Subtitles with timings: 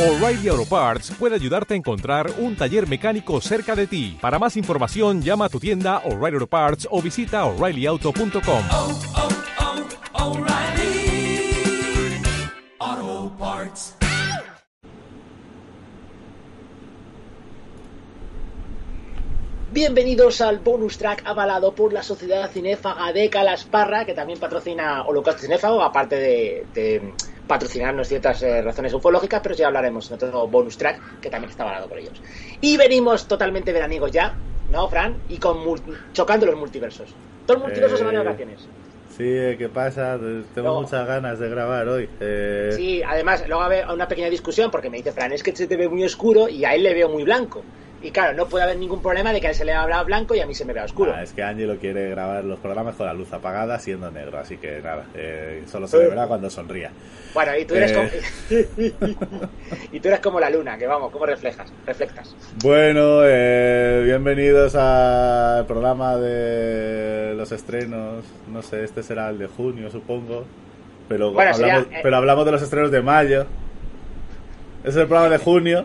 [0.00, 4.16] O'Reilly Auto Parts puede ayudarte a encontrar un taller mecánico cerca de ti.
[4.18, 8.62] Para más información, llama a tu tienda O'Reilly Auto Parts o visita oreillyauto.com.
[8.72, 8.98] oh,
[12.80, 13.96] oh, Parts.
[19.70, 25.42] Bienvenidos al bonus track avalado por la Sociedad Cinéfaga de Calasparra, que también patrocina Holocausto
[25.42, 27.12] Cinéfago, aparte de, de
[27.50, 31.64] patrocinarnos ciertas eh, razones ufológicas, pero ya hablaremos en otro bonus track que también está
[31.64, 32.22] avalado por ellos.
[32.60, 35.16] Y venimos totalmente veraniegos ya, ¿no, Fran?
[35.26, 35.56] Y con
[36.12, 37.16] chocando los multiversos.
[37.44, 38.68] Todo el multiverso se va de Eh, vacaciones.
[39.16, 40.16] Sí, eh, ¿qué pasa?
[40.54, 40.82] Tengo No.
[40.82, 42.08] muchas ganas de grabar hoy.
[42.20, 45.42] Eh, Sí, además, luego va a haber una pequeña discusión porque me dice Fran, es
[45.42, 47.64] que se te ve muy oscuro y a él le veo muy blanco.
[48.02, 50.34] Y claro, no puede haber ningún problema de que a él se le habla blanco
[50.34, 51.12] y a mí se me vea oscuro.
[51.14, 54.56] ah, es que Angelo quiere grabar los programas con la luz apagada siendo negro, así
[54.56, 56.90] que nada, eh, solo se le verá cuando sonría.
[57.34, 58.64] Bueno, y tú eres Eh.
[58.98, 59.48] como...
[59.92, 61.70] y tú eres como la luna, que vamos, ¿cómo reflejas?
[61.86, 62.34] Reflectas.
[62.62, 68.24] Bueno, eh, bienvenidos al programa de los estrenos.
[68.50, 70.46] No sé, este será el de junio, supongo.
[71.08, 73.46] Pero, Bueno, hablamos, sería, eh, pero hablamos de los estrenos de mayo.
[74.84, 75.84] Es el programa de junio,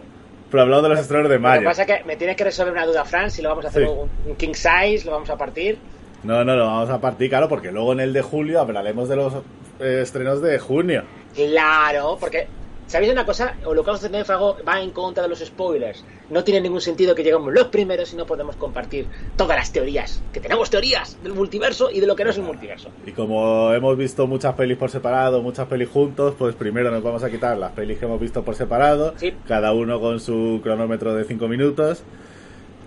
[0.55, 1.63] pero hablamos de los estrenos de Lo que mayo.
[1.65, 3.85] pasa es que me tienes que resolver una duda, Fran, si lo vamos a hacer
[3.85, 3.91] Sí.
[4.27, 5.77] un king size, lo vamos a partir.
[6.23, 9.15] No, no, lo vamos a partir, claro, porque luego en el de julio hablaremos de
[9.17, 9.33] los
[9.81, 11.03] eh, estrenos de junio.
[11.35, 12.47] Claro, porque...
[12.87, 13.55] ¿Sabéis una cosa?
[13.65, 16.03] Holocausto Cinéfago va en contra de los spoilers.
[16.29, 20.21] No tiene ningún sentido que lleguemos los primeros y no podemos compartir todas las teorías.
[20.31, 22.89] Que tenemos teorías del multiverso y de lo que no es el multiverso.
[23.05, 27.23] Y como hemos visto muchas pelis por separado, muchas pelis juntos, pues primero nos vamos
[27.23, 29.33] a quitar las pelis que hemos visto por separado, Sí.
[29.47, 32.03] cada uno con su cronómetro de 5 minutos.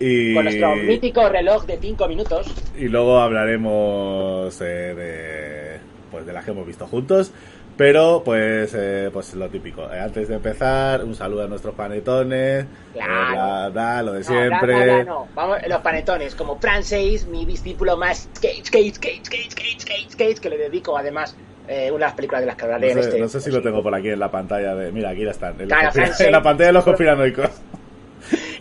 [0.00, 2.46] Y, Con nuestro mítico reloj de 5 minutos.
[2.78, 5.78] y luego hablaremos eh, de
[6.12, 7.32] pues de las que hemos visto juntos.
[7.78, 9.90] Pero pues eh, pues lo típico.
[9.90, 12.66] Eh, antes de empezar, un saludo a nuestros panetones.
[12.92, 13.12] Claro.
[13.12, 14.86] eh, bla, bla, lo de siempre.
[14.86, 19.48] No, no, no, Vamos, los panetones, como Francis, mi discípulo más Cage, Cage, Cage, Cage,
[19.54, 21.36] Cage, Cage, Cage, que le dedico además
[21.68, 23.20] eh, una de las películas de las que hablaré No en sé, este.
[23.20, 24.90] no sé si lo tengo por aquí en la pantalla de.
[24.90, 25.52] Mira, aquí ya están.
[25.60, 26.26] En, la, Claro, Francés.
[26.26, 27.50] en la pantalla de los conspiranoicos.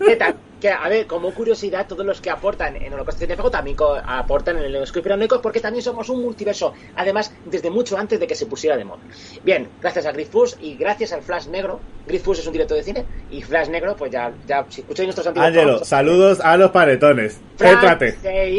[0.06, 0.36] ¿Qué tal?
[0.60, 4.74] Que, a ver, como curiosidad, todos los que aportan en Holocausto Cinéfago también aportan en
[4.74, 6.74] los Conspiranoicos porque también somos un multiverso.
[6.96, 9.00] Además, desde mucho antes de que se pusiera de moda.
[9.44, 11.80] Bien, gracias a Griffus y gracias al Flash Negro.
[12.08, 15.28] Griffus es un director de cine y Flash Negro, pues ya, ya si escucháis nuestros
[15.28, 17.40] antiguos Ángelo, programas- saludos a los panetones.
[17.58, 18.12] Céntrate.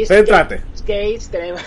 [0.05, 0.61] Céntrate.
[0.85, 1.61] Gates, tenemos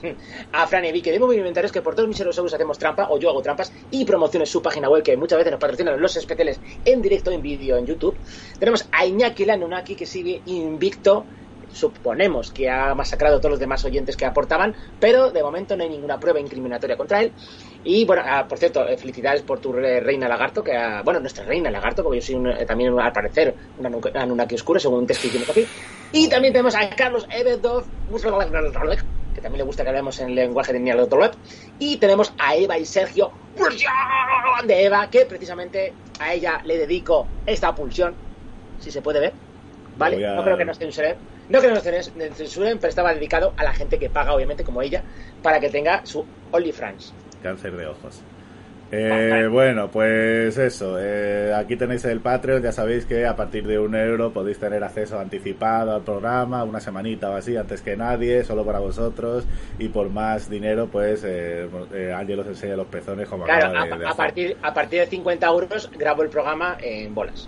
[0.52, 3.30] a Fran y Vicky de Movimentarios que por todos mis euros hacemos trampa o yo
[3.30, 7.02] hago trampas y promociones su página web que muchas veces nos patrocinan los especiales en
[7.02, 8.16] directo, en vídeo, en YouTube.
[8.58, 9.44] Tenemos a Iñaki
[9.78, 11.26] Lanunaki que sigue invicto.
[11.70, 15.82] Suponemos que ha masacrado a todos los demás oyentes que aportaban, pero de momento no
[15.82, 17.34] hay ninguna prueba incriminatoria contra él.
[17.82, 21.20] Y bueno, ah, por cierto, eh, felicidades por tu re- reina lagarto, que ha- bueno,
[21.20, 25.00] nuestra reina lagarto, porque yo soy eh, también al parecer una nu- Anunnaki oscuro, según
[25.00, 25.68] un test que hicimos aquí.
[26.12, 27.88] Y también tenemos a Carlos Ebedov,
[29.32, 31.32] que también le gusta que hablemos en lenguaje de web.
[31.78, 33.32] Y tenemos a Eva y Sergio
[34.64, 38.16] de Eva, que precisamente a ella le dedico esta pulsión,
[38.76, 39.47] si se puede ver.
[39.98, 40.16] ¿Vale?
[40.16, 41.16] Voy a- No creo que nos censuren.
[41.48, 44.80] No creo que nos censuren, pero estaba dedicado a la gente que paga, obviamente, como
[44.82, 45.02] ella,
[45.42, 47.12] para que tenga su OnlyFans.
[47.42, 48.22] Cáncer de ojos.
[48.90, 50.96] Eh, bueno, pues eso.
[50.98, 52.62] eh, aquí tenéis el Patreon.
[52.62, 56.80] Ya sabéis que a partir de un euro podéis tener acceso anticipado al programa, una
[56.80, 59.44] semanita o así, antes que nadie, solo para vosotros.
[59.78, 63.84] Y por más dinero, pues eh, eh, Ángel os enseña los pezones como Claro, acaba
[63.84, 64.16] de, a, de a hacer.
[64.24, 67.46] partir, a partir de 50 euros grabo el programa en bolas.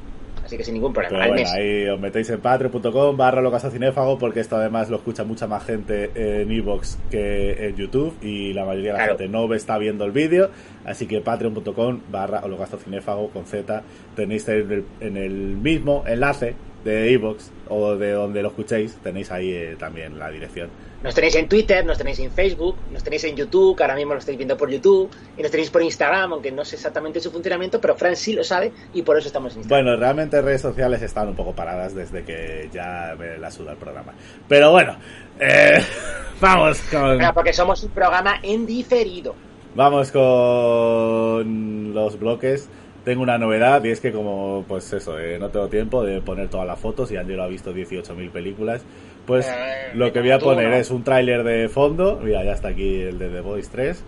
[0.51, 1.11] Así que sin ningún problema.
[1.11, 1.53] Pero al bueno, mes.
[1.53, 6.11] ahí os metéis en patreon.com barra locasacinéfago porque esto además lo escucha mucha más gente
[6.15, 9.19] en Evox que en YouTube y la mayoría de la Claro.
[9.19, 10.51] gente no está viendo el vídeo,
[10.85, 13.85] así que patreon.com barra holocastocinéfago con Z
[14.17, 16.55] tenéis en el, en el mismo enlace
[16.85, 20.71] de Evox o de donde lo escuchéis, tenéis ahí eh, también la dirección.
[21.03, 24.13] Nos tenéis en Twitter, nos tenéis en Facebook, nos tenéis en YouTube, que ahora mismo
[24.13, 27.31] lo estáis viendo por YouTube, y nos tenéis por Instagram, aunque no sé exactamente su
[27.31, 29.85] funcionamiento, pero Fran sí lo sabe y por eso estamos en Instagram.
[29.85, 33.79] Bueno, realmente redes sociales están un poco paradas desde que ya me la suda el
[33.79, 34.13] programa.
[34.47, 34.97] Pero bueno,
[35.39, 35.83] eh,
[36.41, 37.17] vamos con...
[37.17, 39.35] Bueno, porque somos un programa en diferido.
[39.75, 42.69] Vamos con los bloques.
[43.05, 46.49] Tengo una novedad y es que como pues eso, eh, no tengo tiempo de poner
[46.49, 48.83] todas las fotos y Angelo ha visto 18.000 películas,
[49.27, 50.77] pues Eh, lo que voy a poner no.
[50.77, 52.21] es un tráiler de fondo.
[52.23, 54.05] Mira, ya está aquí el de The Voice 3.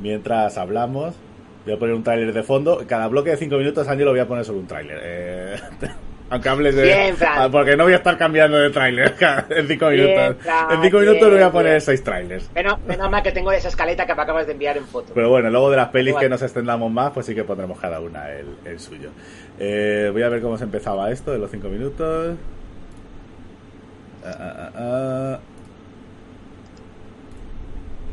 [0.00, 1.14] Mientras hablamos,
[1.64, 2.82] voy a poner un tráiler de fondo.
[2.88, 4.98] Cada bloque de 5 minutos Angelo voy a poner solo un tráiler.
[5.02, 5.56] Eh,
[6.30, 6.82] Aunque hables de...
[6.84, 7.32] Bien, Fran.
[7.36, 9.14] Ah, Porque no voy a estar cambiando de tráiler
[9.50, 10.36] en cinco Bien, minutos.
[10.42, 12.50] Fran, en cinco minutos no voy a poner seis trailers.
[12.54, 15.12] Menos, menos mal que tengo esa escaleta que me acabas de enviar en foto.
[15.14, 18.00] Pero bueno, luego de las pelis que nos extendamos más, pues sí que pondremos cada
[18.00, 19.10] una el, el suyo.
[19.58, 22.36] Eh, voy a ver cómo se empezaba esto de los cinco minutos.
[24.24, 25.38] Ah, ah, ah, ah.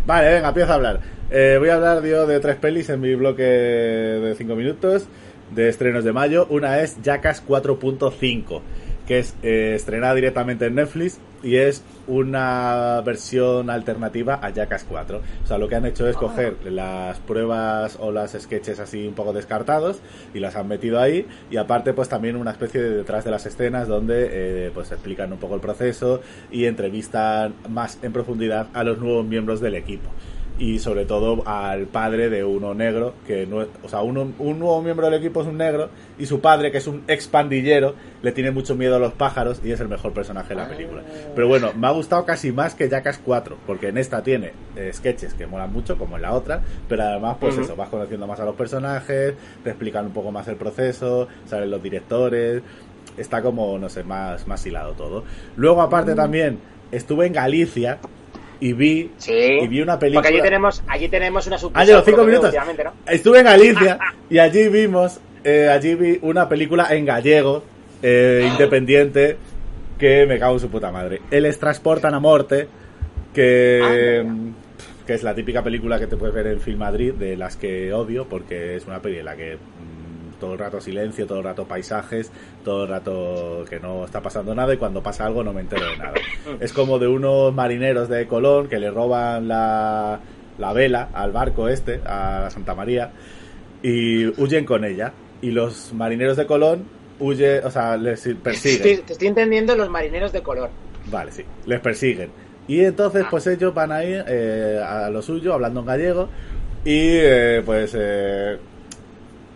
[0.06, 1.00] Vale, venga, empiezo a hablar.
[1.30, 5.08] Eh, voy a hablar yo de tres pelis en mi bloque de 5 minutos
[5.54, 6.48] de estrenos de mayo.
[6.50, 8.62] Una es Jackass 4.5,
[9.08, 15.22] que es eh, estrenada directamente en Netflix y es una versión alternativa a Jackass 4.
[15.44, 19.14] O sea, lo que han hecho es coger las pruebas o las sketches así un
[19.14, 20.00] poco descartados
[20.34, 21.26] y las han metido ahí.
[21.50, 25.32] Y aparte, pues también una especie de detrás de las escenas donde eh, pues explican
[25.32, 26.22] un poco el proceso
[26.52, 30.10] y entrevistan más en profundidad a los nuevos miembros del equipo
[30.62, 34.80] y sobre todo al padre de uno negro, que no, o sea, uno, un nuevo
[34.84, 38.32] miembro del equipo es un negro y su padre, que es un ex pandillero, le
[38.32, 41.02] tiene mucho miedo a los pájaros y es el mejor personaje de la película.
[41.34, 44.92] Pero bueno, me ha gustado casi más que Jackass 4, porque en esta tiene eh,
[44.94, 48.40] sketches que molan mucho, como en la otra, pero además, pues eso, vas conociendo más
[48.40, 52.62] a los personajes, te explican un poco más el proceso, salen los directores,
[53.18, 55.24] está como, no sé, más, más hilado todo.
[55.56, 56.60] Luego, aparte también,
[56.92, 57.98] estuve en Galicia
[58.62, 59.34] y vi, Sí.
[59.34, 60.22] y vi una película...
[60.22, 61.82] Porque allí tenemos, allí tenemos una sucursal.
[61.82, 62.54] Ángelo, cinco minutos.
[62.54, 62.94] ¿no?
[63.08, 64.00] Estuve en Galicia
[64.30, 67.64] y allí vimos, eh, allí vi una película en gallego,
[68.02, 69.36] eh, independiente,
[69.98, 71.22] que me cago en su puta madre.
[71.30, 72.68] El transportan a morte,
[73.34, 74.36] que, Ah,
[75.06, 77.92] que es la típica película que te puedes ver en Film Madrid, de las que
[77.92, 79.58] odio, porque es una peli en la que
[80.42, 82.30] todo el rato silencio, todo el rato paisajes,
[82.66, 85.86] todo el rato que no está pasando nada y cuando pasa algo no me entero
[85.90, 86.14] de nada.
[86.60, 90.20] Es como de unos marineros de Colón que le roban la,
[90.58, 93.12] la vela al barco este, a Santa María,
[93.84, 95.14] y huyen con ella.
[95.42, 96.84] Y los marineros de Colón
[97.20, 98.78] huyen, o sea, les persiguen.
[98.88, 100.70] Estoy- te estoy entendiendo los marineros de color.
[101.10, 102.30] Vale, sí, les persiguen.
[102.68, 106.30] Y entonces, pues ellos van a ir eh, a lo suyo, hablando en gallego,
[106.86, 108.58] y eh, pues eh,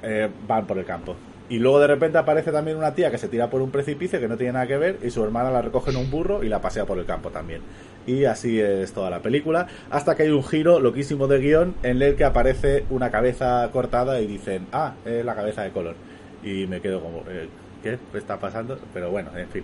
[0.06, 1.16] eh, van por el campo.
[1.50, 4.28] Y luego de repente aparece también una tía que se tira por un precipicio que
[4.28, 6.62] no tiene nada que ver, y su hermana la recoge en un burro y la
[6.62, 7.62] pasea por el campo también.
[8.07, 12.02] Y así es toda la película, hasta que hay un giro loquísimo de guion en
[12.02, 15.96] el que aparece una cabeza cortada y dicen, ah, es la cabeza de color.
[16.44, 17.48] Y me quedo como, eh,
[17.84, 18.80] ¿qué está pasando?
[18.94, 19.63] Pero bueno, en fin.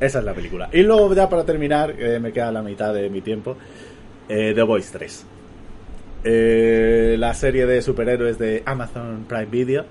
[0.00, 0.68] Esa es la película.
[0.72, 3.56] Y luego, ya para terminar, eh, me queda la mitad de mi tiempo,
[4.26, 5.26] The Voice 3.
[6.24, 9.84] Eh, la serie de superhéroes de Amazon Prime Video.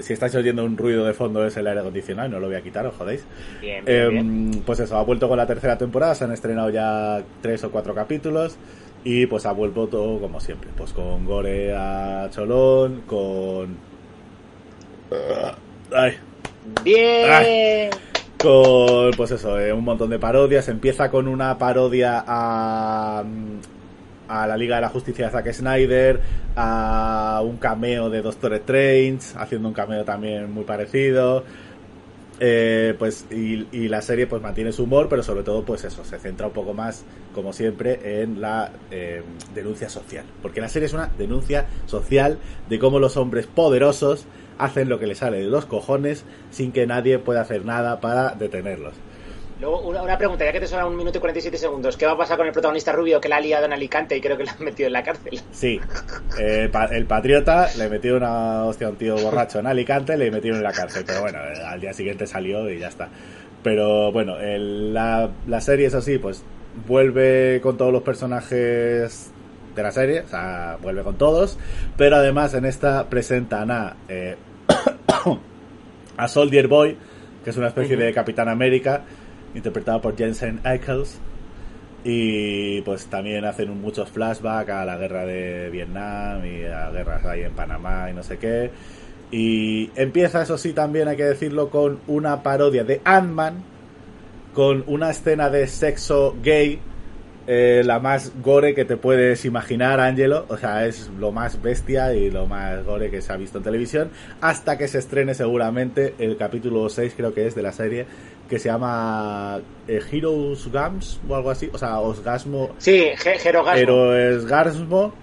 [0.00, 2.56] Si estáis oyendo un ruido de fondo es el aire acondicionado, y no lo voy
[2.56, 3.24] a quitar, os jodéis.
[3.60, 4.26] Bien, bien, bien.
[4.26, 7.70] Em, pues eso, ha vuelto con la tercera temporada, se han estrenado ya tres o
[7.70, 8.58] cuatro capítulos
[9.02, 13.76] y pues ha vuelto todo como siempre, pues con gore a cholón, con...
[15.92, 16.18] Ay,
[16.84, 17.90] Bien.
[18.38, 20.68] con pues eso, eh, un montón de parodias.
[20.68, 23.24] Empieza con una parodia a,
[24.28, 26.20] a la Liga de la Justicia de Zack Snyder,
[26.56, 31.44] a un cameo de Doctor Strange, haciendo un cameo también muy parecido.
[32.40, 36.18] Eh, pues y, la serie pues mantiene su humor, pero sobre todo pues eso, se
[36.18, 37.04] centra un poco más,
[37.34, 39.22] como siempre, en la eh,
[39.54, 40.24] denuncia social.
[40.40, 42.38] Porque la serie es una denuncia social
[42.68, 44.26] de cómo los hombres poderosos
[44.58, 48.30] hacen lo que les sale de los cojones sin que nadie pueda hacer nada para
[48.34, 48.94] detenerlos.
[49.60, 51.96] Luego, una, una pregunta, ya que te sobra un minuto y 47 segundos.
[51.96, 54.20] ¿Qué va a pasar con el protagonista rubio que la ha liado en Alicante y
[54.20, 55.40] creo que la han metido en la cárcel?
[55.50, 55.80] Sí,
[56.38, 60.30] eh, pa- el patriota le metió una hostia a un tío borracho en Alicante, le
[60.30, 63.08] metieron en la cárcel, pero bueno, eh, al día siguiente salió y ya está.
[63.64, 66.44] Pero bueno, el- la, la serie, eso sí, pues
[66.86, 69.32] vuelve con todos los personajes
[69.74, 71.58] de la serie, o sea, vuelve con todos,
[71.96, 74.36] pero además en esta presentan a, eh,
[76.16, 76.96] a Soldier Boy,
[77.42, 79.02] que es una especie de Capitán América,
[79.54, 81.18] interpretado por Jensen Ackles.
[82.04, 87.42] Y pues también hacen muchos flashbacks a la guerra de Vietnam y a guerras ahí
[87.42, 88.70] en Panamá y no sé qué.
[89.30, 93.62] Y empieza, eso sí, también hay que decirlo, con una parodia de Ant-Man,
[94.54, 96.80] con una escena de sexo gay,
[97.46, 100.46] eh, la más gore que te puedes imaginar, Angelo.
[100.48, 103.64] O sea, es lo más bestia y lo más gore que se ha visto en
[103.64, 104.10] televisión.
[104.40, 108.06] Hasta que se estrene seguramente el capítulo 6, creo que es, de la serie,
[108.48, 111.68] que se llama eh, Heroes Gams o algo así.
[111.72, 112.70] O sea, Osgasmo.
[112.78, 113.80] Sí, Ge- Jerogasmo.
[113.80, 115.14] Héroes Gasmo.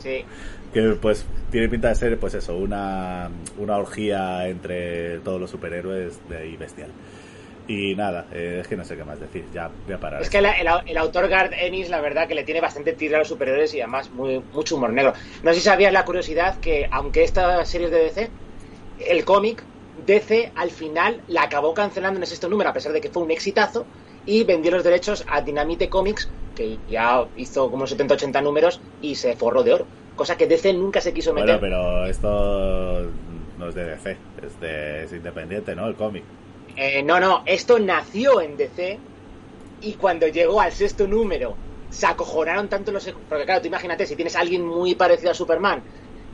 [0.00, 0.24] Sí.
[0.72, 6.20] Que pues tiene pinta de ser, pues eso, una, una orgía entre todos los superhéroes
[6.28, 6.90] de ahí bestial.
[7.66, 10.22] Y nada, eh, es que no sé qué más decir, ya voy a parar.
[10.22, 13.16] Es que la- el, el autor Garth Ennis, la verdad, que le tiene bastante tira
[13.16, 15.12] a los superiores y además muy, mucho humor negro.
[15.42, 18.30] No sé si sabías la curiosidad que, aunque esta serie es de DC,
[19.08, 19.64] el cómic
[20.06, 23.22] DC al final la acabó cancelando en el sexto número, a pesar de que fue
[23.22, 23.86] un exitazo,
[24.26, 29.36] y vendió los derechos a Dynamite Comics, que ya hizo como 70-80 números y se
[29.36, 29.86] forró de oro.
[30.16, 31.58] Cosa que DC nunca se quiso meter.
[31.58, 33.10] Bueno, pero esto
[33.58, 35.86] no es de DC, es, de, es independiente, ¿no?
[35.86, 36.24] El cómic.
[36.76, 38.98] Eh, no, no, esto nació en DC
[39.80, 41.56] y cuando llegó al sexto número
[41.90, 43.12] se acojonaron tanto los...
[43.28, 45.82] Porque claro, tú imagínate, si tienes a alguien muy parecido a Superman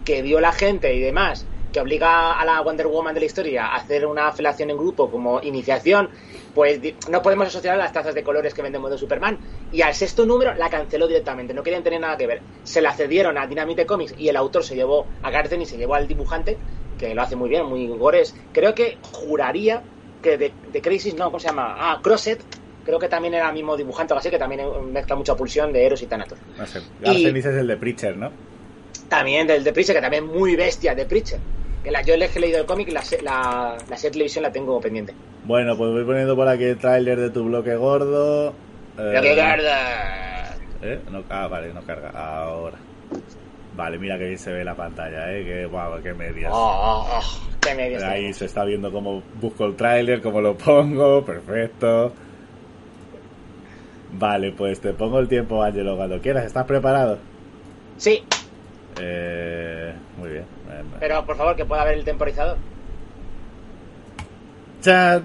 [0.05, 3.67] que vio la gente y demás, que obliga a la Wonder Woman de la historia
[3.67, 6.09] a hacer una felación en grupo como iniciación,
[6.55, 6.81] pues
[7.11, 9.39] no podemos asociar a las tazas de colores que venden de Superman.
[9.73, 12.41] Y al sexto número la canceló directamente, no querían tener nada que ver.
[12.65, 15.77] Se la cedieron a Dynamite Comics y el autor se llevó a Garden y se
[15.77, 16.57] llevó al dibujante,
[16.99, 18.35] que lo hace muy bien, muy gores.
[18.53, 19.83] Creo que juraría
[20.23, 21.75] que de, de Crisis, no, ¿cómo se llama?
[21.79, 22.43] Ah, Crosset,
[22.87, 25.85] creo que también era el mismo dibujante o así, que también mezcla mucha pulsión de
[25.85, 26.39] Eros y Thanatos.
[26.57, 26.81] No sé.
[27.05, 28.31] Y- el de Preacher, ¿no?
[29.09, 31.39] También del de Preacher, que también muy bestia de Preacher.
[31.85, 34.51] Que la, yo he leído el cómic, la, se- la, la serie de televisión la
[34.53, 35.15] tengo pendiente.
[35.45, 38.49] Bueno, pues voy poniendo por aquí el tráiler de tu bloque gordo.
[38.49, 38.53] Eh,
[38.97, 40.57] Pero que guarda.
[40.83, 40.99] ¿eh?
[41.11, 42.11] No, ah, vale, no carga.
[42.11, 42.77] Ahora.
[43.77, 45.45] Vale, mira que bien se ve la pantalla, ¿eh?
[45.45, 46.51] Que guau, qué medias.
[46.53, 50.57] Oh, oh, oh, qué medios Ahí se está viendo cómo busco el tráiler, cómo lo
[50.57, 52.13] pongo, perfecto.
[54.19, 56.47] Vale, pues te pongo el tiempo, Ángelo, cuando quieras.
[56.47, 57.19] ¿Estás preparado?
[57.99, 58.25] Sí,
[59.01, 60.45] Eh, muy bien.
[61.01, 62.57] Pero por favor que pueda ver el temporizador.
[64.83, 65.23] Chat.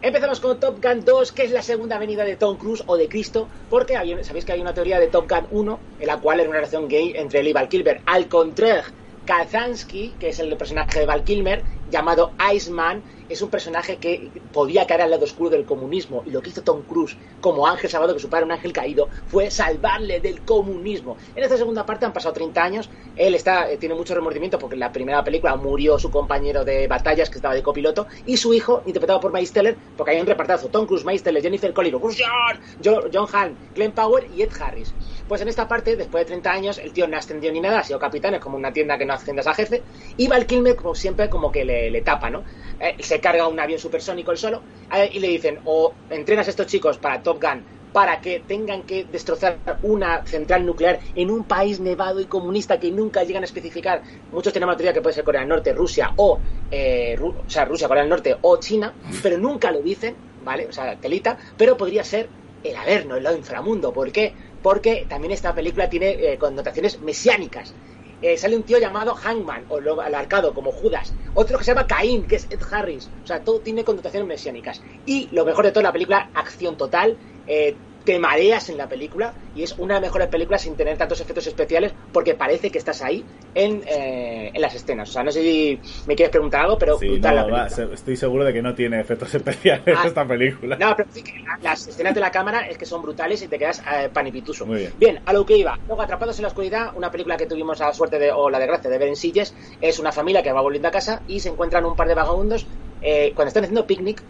[0.00, 3.08] Empezamos con Top Gun 2, que es la segunda venida de Tom Cruise o de
[3.08, 6.38] Cristo, porque hay- sabéis que hay una teoría de Top Gun 1 en la cual
[6.38, 8.00] era una relación gay entre él y Val Kilmer.
[8.06, 8.82] Al contrario,
[9.26, 14.86] Kazansky, que es el personaje de Val Kilmer, llamado Iceman, es un personaje que podía
[14.86, 16.22] caer al lado oscuro del comunismo.
[16.26, 19.10] Y lo que hizo Tom Cruise como ángel salvado, que su padre un ángel caído,
[19.26, 21.18] fue salvarle del comunismo.
[21.34, 22.90] En esta segunda parte han pasado 30 años.
[23.14, 26.86] Él está, eh, tiene mucho remordimiento porque en la primera película murió su compañero de
[26.88, 30.26] batallas, que estaba de copiloto, y su hijo, interpretado por Miles Teller, porque hay un
[30.26, 34.50] repartazo: Tom Cruise, Miles Teller, Jennifer Bruce John, Jo- John Hahn, Glenn Powell y Ed
[34.58, 34.94] Harris.
[35.28, 37.80] Pues en esta parte, después de 30 años, el tío no ha ascendido ni nada,
[37.80, 39.82] ha sido capitán, es como una tienda que no asciendas a jefe,
[40.16, 42.44] y Val Kilmer, como siempre, como que le, le tapa, ¿no?
[42.80, 44.62] Eh, se carga un avión supersónico él solo,
[44.94, 48.82] eh, y le dicen, o entrenas a estos chicos para Top Gun, para que tengan
[48.84, 53.46] que destrozar una central nuclear en un país nevado y comunista que nunca llegan a
[53.46, 54.02] especificar.
[54.32, 56.38] Muchos tenemos la teoría que puede ser Corea del Norte, Rusia o,
[56.70, 60.66] eh, o sea, Rusia, Corea del Norte o China, pero nunca lo dicen, ¿vale?
[60.66, 62.28] O sea, telita, pero podría ser
[62.62, 63.92] el Averno, el inframundo.
[63.92, 64.34] ¿Por qué?
[64.60, 67.76] Porque también esta película tiene eh, connotaciones mesiánicas.
[68.20, 71.16] Eh, sale un tío llamado Hangman, o lo alarcado como Judas.
[71.34, 73.12] Otro que se llama Caín, que es Ed Harris.
[73.22, 74.80] O sea, todo tiene connotaciones mesiánicas.
[75.04, 77.18] Y lo mejor de todo, la película, acción total.
[77.46, 80.96] eh, te mareas en la película y es una de las mejores películas sin tener
[80.96, 83.24] tantos efectos especiales porque parece que estás ahí
[83.54, 85.10] en, eh, en las escenas.
[85.10, 87.66] O sea, no sé si me quieres preguntar algo, pero Sí, brutal no, la va,
[87.66, 90.04] estoy seguro de que no tiene efectos especiales Ah.
[90.06, 90.76] esta película.
[90.76, 93.48] No, pero sí que la- las escenas de la cámara es que son brutales y
[93.48, 94.64] te quedas eh, panipituso.
[94.64, 95.20] Muy bien.
[95.26, 95.78] a lo que iba.
[95.86, 98.88] Luego, Atrapados en la Oscuridad, una película que tuvimos la suerte de, o la desgracia
[98.90, 101.84] de ver en Silles, es una familia que va volviendo a casa y se encuentran
[101.84, 102.66] un par de vagabundos
[103.02, 104.22] eh, cuando están haciendo picnic.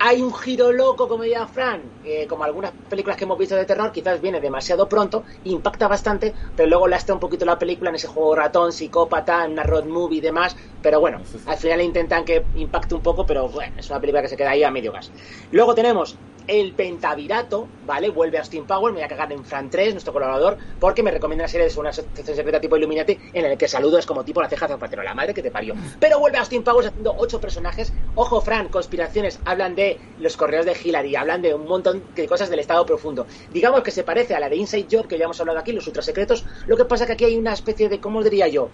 [0.00, 3.64] Hay un giro loco, como decía Fran, eh, como algunas películas que hemos visto de
[3.64, 7.96] terror, quizás viene demasiado pronto, impacta bastante, pero luego lastra un poquito la película en
[7.96, 12.24] ese juego ratón, psicópata, en una road movie y demás, pero bueno, al final intentan
[12.24, 14.92] que impacte un poco, pero bueno, es una película que se queda ahí a medio
[14.92, 15.10] gas.
[15.50, 16.16] Luego tenemos
[16.48, 18.08] el Pentavirato, ¿vale?
[18.10, 21.44] Vuelve Austin Power, me voy a cagar en Fran 3, nuestro colaborador, porque me recomienda
[21.44, 24.42] una serie de una asociación secreta tipo Illuminati, en el que saludo es como tipo
[24.42, 25.74] la ceja de zapatero, la madre que te parió.
[26.00, 27.92] Pero vuelve Austin Powers haciendo ocho personajes.
[28.14, 32.50] Ojo, Fran, conspiraciones, hablan de los correos de Hillary, hablan de un montón de cosas
[32.50, 33.26] del Estado profundo.
[33.52, 35.86] Digamos que se parece a la de Inside Job, que ya hemos hablado aquí, los
[35.86, 36.44] ultrasecretos.
[36.66, 38.70] Lo que pasa que aquí hay una especie de, ¿cómo diría yo?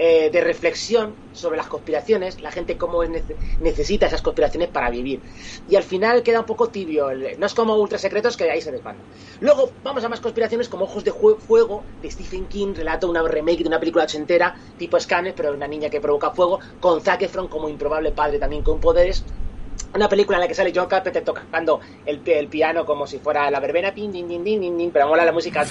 [0.00, 5.24] Eh, de reflexión sobre las conspiraciones, la gente cómo nece- necesita esas conspiraciones para vivir.
[5.66, 8.60] Y al final queda un poco tibio, el- no es como Ultra Secretos que ahí
[8.60, 9.08] se desbanda.
[9.40, 13.62] Luego vamos a más conspiraciones como Ojos de Fuego de Stephen King, relato una remake
[13.62, 17.48] de una película ochentera tipo Scanner, pero una niña que provoca fuego, con Zac Efron
[17.48, 19.26] como improbable padre también con poderes.
[19.94, 23.50] Una película en la que sale John Carpenter tocando el, el piano como si fuera
[23.50, 25.64] la verbena, pin, din, din, din, din, pero mola la música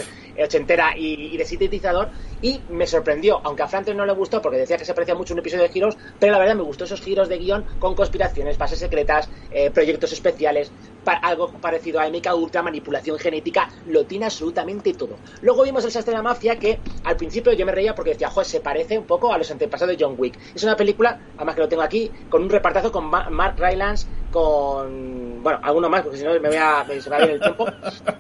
[0.44, 2.10] ochentera y, y de sintetizador.
[2.42, 5.34] Y me sorprendió, aunque a Francis no le gustó porque decía que se parecía mucho
[5.34, 8.58] un episodio de Heroes, pero la verdad me gustó esos giros de guion con conspiraciones,
[8.58, 10.72] bases secretas, eh, proyectos especiales,
[11.08, 15.16] pa- algo parecido a MK Ultra, manipulación genética, lo tiene absolutamente todo.
[15.42, 18.30] Luego vimos el sastre de la mafia que al principio yo me reía porque decía,
[18.30, 20.38] joder, se parece un poco a los antepasados de John Wick.
[20.54, 24.06] Es una película, además que lo tengo aquí, con un repartazo con Ma- Mark Rylance,
[24.32, 27.40] con, bueno, alguno más, porque si no me voy a, se va a ir el
[27.40, 27.66] tiempo.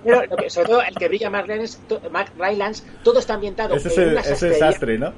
[0.06, 3.34] Pero lo que- sobre todo el que brilla Mark Rylance, to- Mark Rylance todo está
[3.34, 4.72] ambientado Ese es el, una ese es sastrería.
[4.72, 5.14] sastre, ¿no?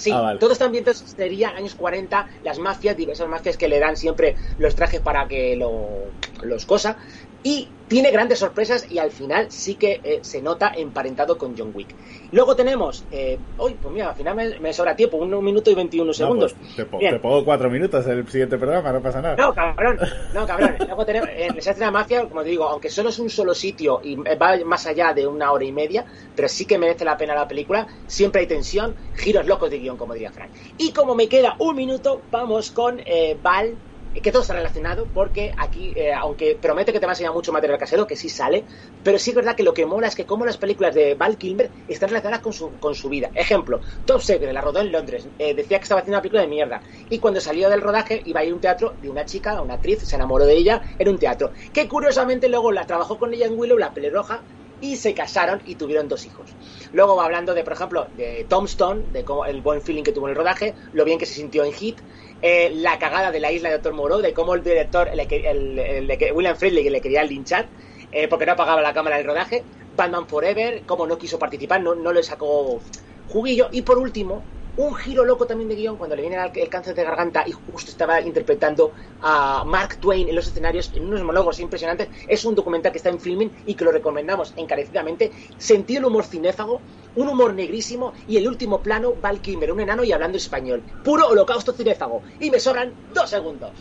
[0.00, 0.38] Sí, Ah, vale.
[0.38, 4.74] todo está ambientado sería años 40, las mafias, diversas mafias que le dan siempre los
[4.74, 6.98] trajes para que lo, los cosa.
[7.42, 11.70] Y tiene grandes sorpresas y al final sí que eh, se nota emparentado con John
[11.74, 11.96] Wick.
[12.30, 15.74] Luego tenemos, eh, hoy, pues mira, al final me, me sobra tiempo, un minuto y
[15.74, 16.54] 21 No, segundos.
[16.54, 17.14] pues te, po- Bien.
[17.14, 19.36] te pongo cuatro minutos en el siguiente programa, no pasa nada.
[19.36, 19.98] No, cabrón,
[20.34, 20.76] no, cabrón.
[20.86, 24.00] Luego tenemos, en esa escena mafia, como te digo, aunque solo es un solo sitio
[24.04, 26.04] y va más allá de una hora y media,
[26.34, 29.96] pero sí que merece la pena la película, siempre hay tensión, giros locos de guion,
[29.96, 30.52] como diría Frank.
[30.76, 33.78] Y como me queda un minuto, vamos con eh, Val, eh,
[34.14, 37.52] que todo está relacionado, porque aquí, eh, aunque promete que te va a enseñar mucho
[37.52, 38.64] material casero, que sí sale,
[39.02, 41.38] pero sí es verdad que lo que mola es que como las películas de Val
[41.38, 43.30] Kilmer están relacionadas con su, con su vida.
[43.34, 46.48] Ejemplo, Top Secret, la rodó en Londres, eh, decía que estaba haciendo una película de
[46.48, 49.60] mierda, y cuando salió del rodaje iba a ir a un teatro de una chica,
[49.60, 53.32] una actriz, se enamoró de ella en un teatro, que curiosamente luego la trabajó con
[53.32, 54.42] ella en Willow, la pelirroja,
[54.80, 56.50] y se casaron y tuvieron dos hijos.
[56.92, 60.26] Luego va hablando de, por ejemplo, de Tombstone, de cómo el buen feeling que tuvo
[60.26, 62.00] en el rodaje, lo bien que se sintió en Hit,
[62.40, 63.92] eh, la cagada de la isla de Dr.
[63.94, 67.70] Moreau, de cómo el director, el- el- William Friedle le quería linchar,
[68.10, 71.94] eh, porque no apagaba la cámara del rodaje, Batman Forever, cómo no quiso participar, no,
[71.94, 72.82] no le sacó
[73.24, 74.48] juguillo, y por último,
[74.80, 77.52] un giro loco también de guion cuando le viene el, el cáncer de garganta y
[77.52, 82.08] justo estaba interpretando a Mark Twain en los escenarios en unos monólogos impresionantes.
[82.26, 85.32] Es un documental que está en filming y que lo recomendamos encarecidamente.
[85.58, 86.80] Sentí el humor cinéfago,
[87.16, 90.82] un humor negrísimo y el último plano, Val Kilmer, un enano y hablando español.
[91.04, 92.22] Puro holocausto cinéfago.
[92.40, 93.72] Y me sobran dos segundos.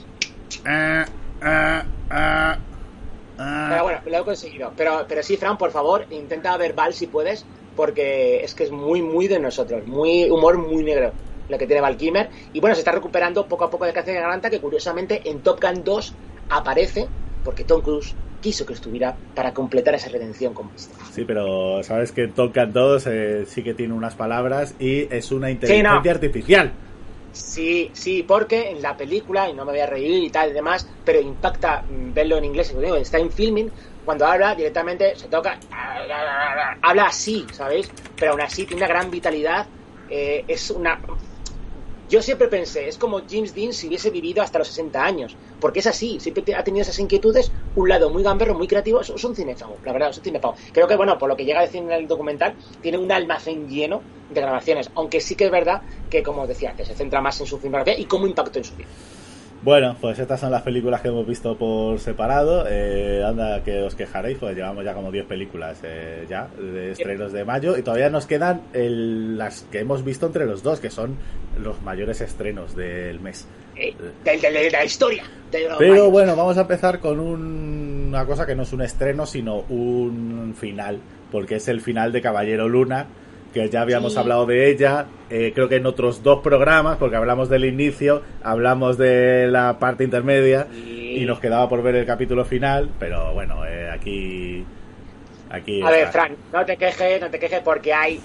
[0.65, 1.06] Ah,
[1.41, 2.58] ah, ah.
[3.70, 4.74] Pero bueno, lo he conseguido.
[4.75, 7.46] Pero, pero sí, Fran, por favor, intenta ver Val si puedes,
[7.79, 9.88] porque es que es muy, muy de nosotros.
[9.88, 11.13] Muy humor muy negro
[11.48, 12.29] lo que tiene Val Kilmer.
[12.51, 15.39] Y bueno, se está recuperando poco a poco de cáncer de garganta, que curiosamente en
[15.39, 16.13] Top Gun 2
[16.50, 17.07] aparece,
[17.41, 20.69] porque Tom Cruise quiso que estuviera para completar esa redención con.
[21.13, 25.31] Sí, pero sabes que Top Gun 2 eh, sí que tiene unas palabras y es
[25.31, 26.12] una inteligencia no.
[26.12, 26.74] artificial.
[27.31, 30.53] Sí, sí, porque en la película, y no me voy a reír y tal y
[30.53, 33.71] demás, pero impacta mm, verlo en inglés, como digo, está en filming,
[34.06, 35.60] cuando habla directamente se toca,
[36.82, 37.91] habla así, ¿sabéis?
[38.15, 39.68] Pero aún así tiene una gran vitalidad,
[40.10, 41.00] eh, es una...
[42.10, 45.79] Yo siempre pensé, es como James Dean si hubiese vivido hasta los 60 años, porque
[45.79, 49.35] es así, siempre ha tenido esas inquietudes, un lado muy gamberro, muy creativo, es, un
[49.35, 50.55] cinéfago, la verdad, es un cinéfago.
[50.74, 53.70] Creo que, bueno, por lo que llega a decir en el documental, tiene un almacén
[53.70, 57.40] lleno de grabaciones, aunque sí que es verdad que, como decía, que se centra más
[57.42, 58.88] en su filmografía y cómo impactó en su vida.
[59.61, 62.65] Bueno, pues estas son las películas que hemos visto por separado.
[62.69, 67.33] Eh, anda, que os quejaréis, pues llevamos ya como 10 películas eh, ya de estrenos
[67.33, 70.89] de mayo y todavía nos quedan el- las que hemos visto entre los dos, que
[70.89, 71.17] son
[71.61, 73.48] los mayores estrenos del mes.
[73.75, 73.93] Eh,
[74.24, 75.24] de, de- de la historia.
[75.51, 79.25] de Pero bueno, vamos a empezar con un- una cosa que no es un estreno,
[79.25, 81.00] sino un final,
[81.33, 83.07] porque es el final de Caballero Luna,
[83.53, 84.20] que ya habíamos Sí.
[84.20, 88.98] hablado de ella, eh, creo que en otros dos programas, porque hablamos del inicio, hablamos
[88.98, 91.16] de la parte intermedia Sí.
[91.22, 94.64] y nos quedaba por ver el capítulo final, pero bueno, eh, aquí...
[95.50, 96.12] aquí A ver, está.
[96.12, 98.20] Fran, no te quejes, no te quejes porque hay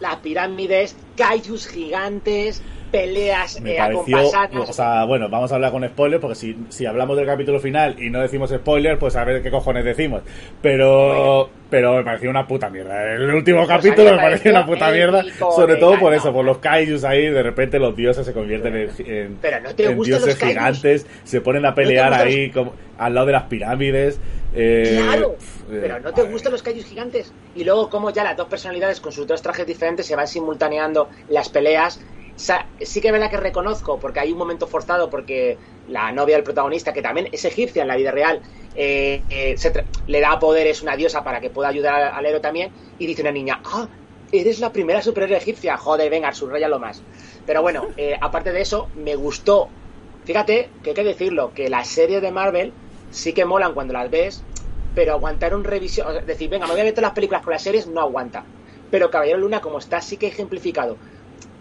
[0.00, 2.62] las pirámides, kaijus gigantes,
[2.94, 4.18] peleas Me eh, pareció,
[4.60, 7.96] o sea, bueno, vamos a hablar con spoilers porque si, si hablamos del capítulo final
[8.00, 10.22] y no decimos spoilers, pues a ver qué cojones decimos.
[10.62, 13.14] Pero, pero me pareció una puta mierda.
[13.14, 16.44] El último Pues capítulo me me pareció una puta mierda, sobre todo por eso, por
[16.44, 19.96] los kaijus ahí, de repente los dioses se convierten en, en- Pero no te en
[19.96, 24.20] gustan dioses gigantes, se ponen a pelear ahí como, al lado de las pirámides.
[24.54, 25.36] eh, Claro,
[25.70, 27.32] eh, pero ¿no te gustan los kaijus gigantes?
[27.56, 31.08] Y luego como ya las dos personalidades con sus dos trajes diferentes se van simultaneando
[31.28, 32.00] las peleas.
[32.36, 36.44] Sí que es verdad que reconozco, porque hay un momento forzado, porque la novia del
[36.44, 38.42] protagonista, que también es egipcia en la vida real,
[38.74, 39.72] eh, eh, se
[40.06, 43.22] le da poderes una diosa para que pueda ayudar al, al héroe también, y dice
[43.22, 43.88] una niña, ah,
[44.30, 47.06] eres la primera superhéroe egipcia, joder, venga, subrayalo más.
[47.44, 49.76] Pero bueno, eh, aparte de eso, me gustó,
[50.24, 52.76] fíjate, que hay que decirlo, que las series de Marvel
[53.08, 54.48] sí que molan cuando las ves,
[54.92, 57.42] pero aguantar un revisión, o sea, decir, venga, me voy a ver todas las películas
[57.42, 58.48] con las series, no aguanta.
[58.90, 61.00] Pero Caballero Luna, como está, sí que ejemplificado.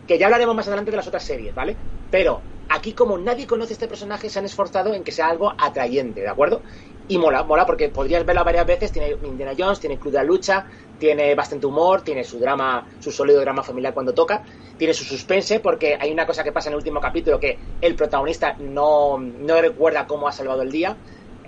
[0.06, 1.78] Que ya hablaremos más adelante de las otras series, ¿vale?
[2.10, 6.22] Pero aquí, como nadie conoce este personaje, se han esforzado en que sea algo atrayente,
[6.22, 6.64] ¿de acuerdo?
[7.08, 8.92] Y mola, mola, porque podrías verla varias veces.
[8.92, 10.66] Tiene Indiana Jones, tiene Club de la Lucha,
[10.98, 14.44] tiene bastante humor, tiene su drama, su sólido drama familiar cuando toca,
[14.78, 17.96] tiene su suspense, porque hay una cosa que pasa en el último capítulo que el
[17.96, 20.98] protagonista no, no recuerda cómo ha salvado el día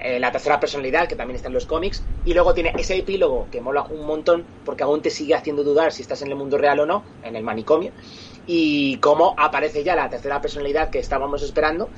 [0.06, 3.48] eh, la tercera personalidad, que también está en los cómics, y luego tiene ese epílogo
[3.52, 6.60] que mola un montón, porque aún te sigue haciendo dudar si estás en el mundo
[6.60, 7.92] real o no, en el manicomio,
[8.46, 11.90] y cómo aparece ya la tercera personalidad que estábamos esperando,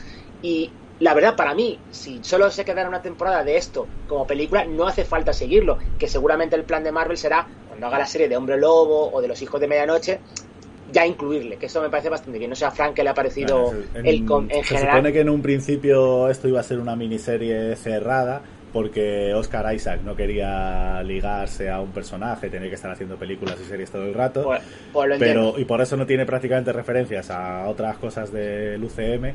[0.41, 4.63] y la verdad, para mí, si solo se quedara una temporada de esto como película,
[4.65, 8.29] no hace falta seguirlo, que seguramente el plan de Marvel será, cuando haga la serie
[8.29, 10.21] de Hombre Lobo o de los Hijos de Medianoche,
[10.91, 12.49] ya incluirle, que eso me parece bastante bien.
[12.49, 14.89] No sé a Frank que le ha parecido Bueno, en- el en se general.
[14.95, 18.41] supone que en un principio esto iba a ser una miniserie cerrada
[18.73, 23.65] porque Oscar Isaac no quería ligarse a un personaje, tenía que estar haciendo películas y
[23.65, 24.43] series todo el rato.
[24.43, 24.61] Pues,
[24.93, 25.51] pues lo entiendo.
[25.53, 29.33] pero y por eso no tiene prácticamente referencias a otras cosas del UCM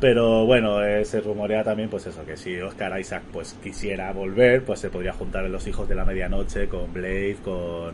[0.00, 4.62] pero bueno eh, se rumorea también pues eso que si Oscar Isaac pues quisiera volver
[4.64, 7.92] pues se podría juntar en los hijos de la medianoche con Blade con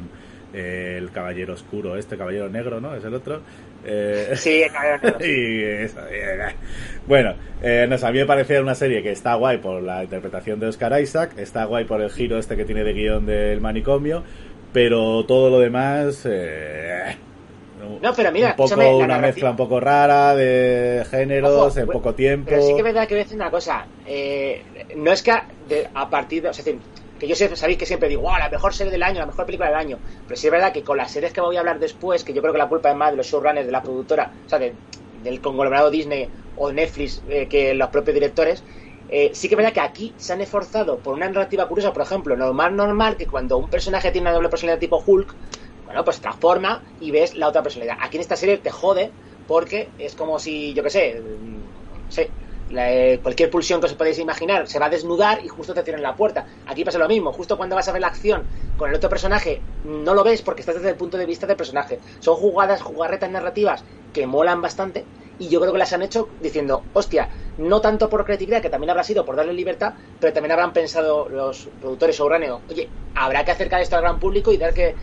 [0.52, 3.40] eh, el caballero oscuro este caballero negro no es el otro
[3.84, 4.62] Eh, Sí,
[5.20, 6.54] y eso, eh,
[7.06, 10.02] bueno, eh, no sé, a mí me parecía una serie que está guay por la
[10.04, 13.60] interpretación de Oscar Isaac, está guay por el giro este que tiene de guion del
[13.60, 14.22] manicomio,
[14.72, 16.26] pero todo lo demás...
[16.26, 17.16] eh,
[18.02, 21.86] No, pero mira, un poco una narrativa- mezcla un poco rara de géneros Ojo, en
[21.86, 22.50] bu- poco tiempo.
[22.50, 23.86] Pero sí que es verdad que voy a decir una cosa.
[24.06, 24.62] eh,
[24.96, 26.50] no es que a, de- a partir de.
[26.50, 26.64] O sea,
[27.20, 29.46] que yo sé- sabéis que siempre digo, wow, la mejor serie del año, la mejor
[29.46, 30.00] película del año.
[30.26, 32.42] Pero sí es verdad que con las series que voy a hablar después, que yo
[32.42, 34.80] creo que la culpa es más de los showrunners, de la productora, o sea, de-
[35.12, 38.64] del conglomerado Disney o Netflix eh, que los propios directores.
[39.08, 42.02] eh, sí que es verdad que aquí se han esforzado por una narrativa curiosa, por
[42.02, 45.36] ejemplo, normal, normal, que cuando un personaje tiene una doble personalidad tipo Hulk,
[45.84, 47.96] bueno, pues transforma y ves la otra personalidad.
[48.00, 51.64] Aquí en esta serie te jode porque es como si, yo qué sé, mm,
[52.08, 52.34] sé,
[52.70, 55.82] la- eh, cualquier pulsión que os podéis imaginar se va a desnudar y justo te
[55.82, 56.46] cierran la puerta.
[56.66, 59.66] Aquí pasa lo mismo, justo cuando vas a ver la acción con el otro personaje,
[59.82, 62.00] no lo ves porque estás desde el punto de vista del personaje.
[62.20, 66.88] Son jugadas, jugarretas narrativas que molan bastante y yo creo que las han hecho diciendo,
[66.92, 70.72] hostia, no tanto por creatividad, que también habrá sido por darle libertad, pero también habrán
[70.72, 74.96] pensado los productores o oye, habrá que acercar esto al gran público y dar que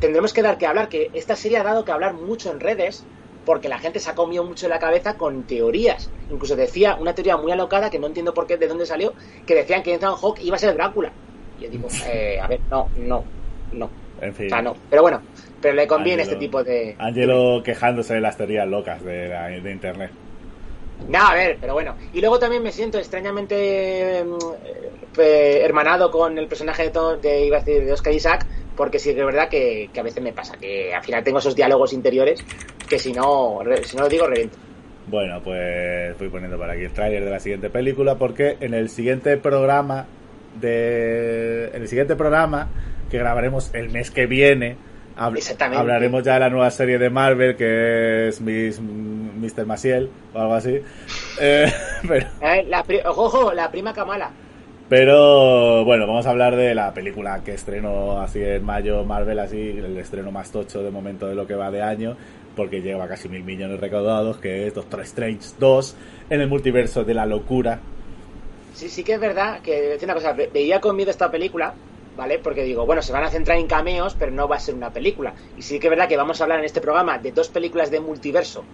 [0.00, 3.08] tendremos que dar que hablar, que esta serie ha dado que hablar mucho en redes,
[3.46, 6.10] porque la gente se ha comido mucho la cabeza con teorías.
[6.30, 9.14] Incluso decía una teoría muy alocada, que no entiendo por qué, de dónde salió,
[9.46, 11.12] que decían que Ethan Hawke iba a ser Drácula.
[11.58, 13.24] Y yo digo, eh, a ver, no, no,
[13.72, 13.88] no.
[14.20, 14.74] En fin, O sea, no.
[14.90, 15.22] Pero bueno,
[15.62, 16.96] pero le conviene Angelo- este tipo de...
[16.98, 20.10] Angelo quejándose de las teorías locas de, la- de internet.
[21.08, 21.94] No, a ver, pero bueno.
[22.14, 27.44] Y luego también me siento extrañamente mm, eh, hermanado con el personaje de, To- de,
[27.46, 30.22] iba a decir, de Oscar Isaac, porque sí que es verdad que, que a veces
[30.22, 32.44] me pasa, que al final tengo esos diálogos interiores
[32.88, 34.56] que si no, si no lo digo, reviento.
[35.08, 38.88] Bueno, pues voy poniendo por aquí el tráiler de la siguiente película porque en el
[38.88, 40.06] siguiente programa
[40.60, 42.68] de en el siguiente programa
[43.10, 44.76] que grabaremos el mes que viene
[45.16, 49.64] hab- hablaremos ya de la nueva serie de Marvel que es Miss Mr.
[49.66, 50.80] Maciel o algo así.
[51.40, 51.70] Eh,
[52.08, 54.30] pero Eh, La, pri- ojo, la prima Kamala.
[54.88, 59.56] Pero bueno, vamos a hablar de la película que estrenó así en mayo Marvel, así
[59.78, 62.16] el estreno más tocho de momento de lo que va de año,
[62.54, 65.96] porque lleva casi mil millones recaudados, que es Doctor Strange 2
[66.30, 67.82] en el multiverso de la locura.
[68.70, 71.80] Sí, sí que es verdad que una cosa, ve- veía con miedo esta película,
[72.14, 72.38] ¿vale?
[72.38, 74.92] Porque digo, bueno, se van a centrar en cameos, pero no va a ser una
[74.92, 75.34] película.
[75.54, 77.90] Y sí que es verdad que vamos a hablar en este programa de dos películas
[77.90, 78.68] de multiverso.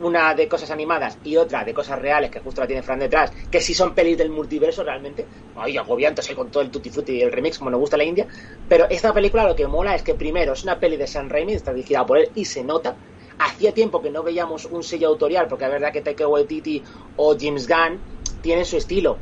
[0.00, 3.30] Una de cosas animadas y otra de cosas reales, que justo la tiene Fran detrás,
[3.50, 5.24] que sí son pelis del multiverso realmente.
[5.56, 8.04] Ay, agobiantes ahí con todo el tutti frutti y el remix, como nos gusta la
[8.04, 8.26] India.
[8.68, 11.54] Pero esta película lo que mola es que primero es una peli de Sam Raimi,
[11.54, 12.96] está dirigida por él y se nota.
[13.38, 16.82] Hacía tiempo que no veíamos un sello autorial, porque es verdad que Taika Waititi
[17.16, 18.00] o James Gunn
[18.40, 19.16] tienen su estilo,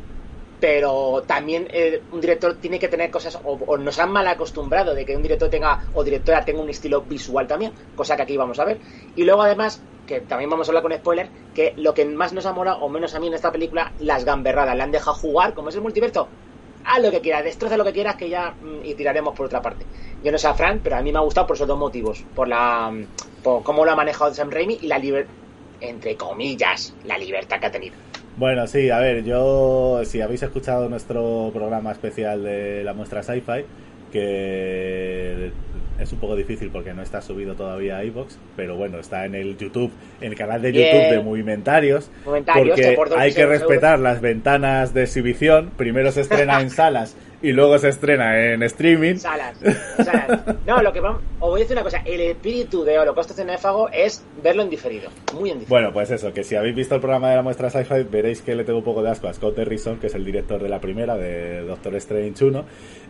[0.61, 4.95] pero también eh, un director tiene que tener cosas, o, o nos han mal acostumbrado
[4.95, 8.37] de que un director tenga, o directora tenga un estilo visual también, cosa que aquí
[8.37, 8.81] vamos a ver.
[9.17, 12.47] Y luego además, que también vamos a hablar con spoiler, que lo que más nos
[12.47, 15.55] ha molado, o menos a mí en esta película, las gamberradas, le han dejado jugar,
[15.55, 16.29] como es el multiverso,
[16.85, 19.63] haz lo que quieras, destroza lo que quieras, que ya, mm, y tiraremos por otra
[19.63, 19.85] parte.
[20.23, 22.25] Yo no sé a Fran, pero a mí me ha gustado por esos dos motivos,
[22.35, 25.33] por la, mm, por cómo lo ha manejado Sam Raimi y la libertad,
[25.81, 27.97] entre comillas, la libertad que ha tenido.
[28.37, 33.65] Bueno, sí, a ver, yo, si habéis escuchado nuestro programa especial de la muestra Sci-Fi,
[34.11, 35.53] que
[36.03, 39.35] es un poco difícil porque no está subido todavía a iVoox, pero bueno, está en
[39.35, 40.87] el YouTube, en el canal de Bien.
[40.87, 43.61] YouTube de Movimentarios, Movimentarios, porque que por dos hay que euros.
[43.61, 48.63] respetar las ventanas de exhibición, primero se estrena en salas y luego se estrena en
[48.63, 49.17] streaming.
[49.17, 49.59] Salas,
[49.97, 50.41] salas.
[50.67, 53.89] No, lo que vamos, os voy a decir una cosa, el espíritu de Holocausto Cenéfago
[53.89, 55.69] es verlo en diferido, muy en diferido.
[55.69, 58.55] Bueno, pues eso, que si habéis visto el programa de la muestra Sci-Fi, veréis que
[58.55, 60.81] le tengo un poco de asco a Scott Derrison, que es el director de la
[60.81, 62.65] primera, de Doctor Strange 1.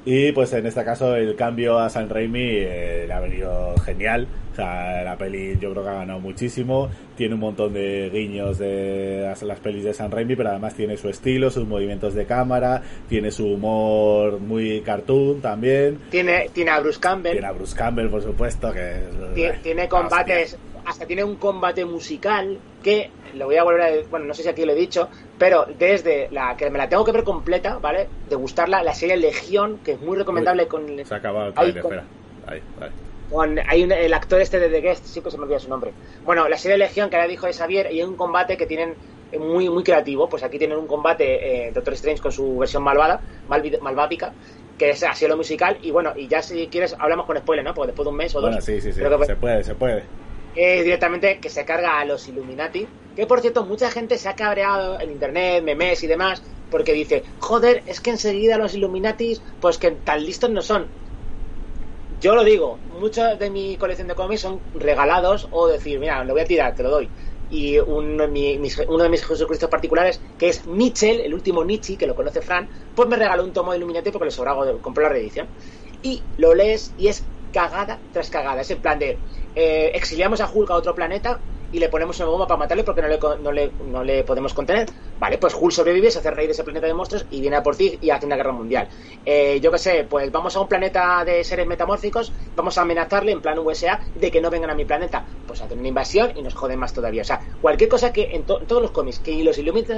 [0.04, 4.26] Y pues en este caso el cambio a San Raimi eh, le ha venido genial.
[4.52, 6.90] O sea, la peli yo creo que ha ganado muchísimo.
[7.16, 10.96] Tiene un montón de guiños de las, las pelis de San Raimi, pero además tiene
[10.98, 16.00] su estilo, sus movimientos de cámara, tiene su humor muy cartoon también.
[16.10, 19.88] Tiene, tiene a Bruce Campbell, Tiene a Bruce Campbell, por supuesto, que es- tiene, tiene
[19.88, 24.42] combates, hasta tiene un combate musical que, lo voy a volver a bueno, no sé
[24.42, 27.78] si aquí lo he dicho, pero desde la que me la tengo que ver completa,
[27.78, 28.08] ¿vale?
[28.28, 30.86] De gustarla, la serie Legión, que es muy recomendable con...
[31.06, 32.06] Se ha acabado el Ahí trailer, con- espera.
[32.46, 32.92] Ahí, vale.
[33.32, 35.68] Con hay un- el actor este de The Guest, sí que se me olvida su
[35.68, 35.94] nombre.
[36.24, 38.98] Bueno, la serie Legión que ahora dijo de Xavier y hay un combate que tienen
[39.30, 42.82] eh, muy muy creativo, pues aquí tienen un combate eh, Doctor Strange con su versión
[42.82, 44.34] malvada, malvi- malvática,
[44.76, 47.72] que es así lo musical y bueno, y ya si quieres hablamos con spoiler, ¿no?
[47.74, 49.00] Porque después de un mes o Bueno, dos, sí, sí, sí.
[49.00, 50.04] creo que- Se puede, se puede.
[50.54, 52.86] eh, directamente que se carga a los Illuminati.
[53.14, 57.24] Que por cierto, mucha gente se ha cabreado en internet, memes y demás, porque dice,
[57.38, 60.90] joder, es que enseguida los Illuminatis, pues que tan listos no son.
[62.22, 66.34] Yo lo digo, muchos de mi colección de cómics son regalados o decir, mira, lo
[66.34, 67.12] voy a tirar, te lo doy.
[67.48, 69.24] Y uno de, mi- mis, uno de mis
[69.70, 73.52] particulares, que es Mitchell, el último Nietzsche, que lo conoce Fran, pues me regaló un
[73.52, 75.50] tomo de Illuminati porque le sobraba, compró la reedición.
[76.00, 78.60] Y lo lees y es cagada tras cagada.
[78.62, 79.22] Es en plan de,
[79.54, 83.02] eh, exiliamos a Hulk a otro planeta y le ponemos una bomba para matarle porque
[83.02, 84.88] no le, no le, no le podemos contener.
[85.18, 87.62] Vale, pues Hulk sobrevive, se hace rey de ese planeta de monstruos y viene a
[87.64, 88.88] por ti y hace una guerra mundial.
[89.24, 93.32] Eh, yo qué sé, pues vamos a un planeta de seres metamórficos, vamos a amenazarle
[93.32, 95.26] en plan USA de que no vengan a mi planeta.
[95.44, 97.22] Pues hacen una invasión y nos joden más todavía.
[97.22, 99.92] O sea, cualquier cosa que en todos los cómics que los Illuminati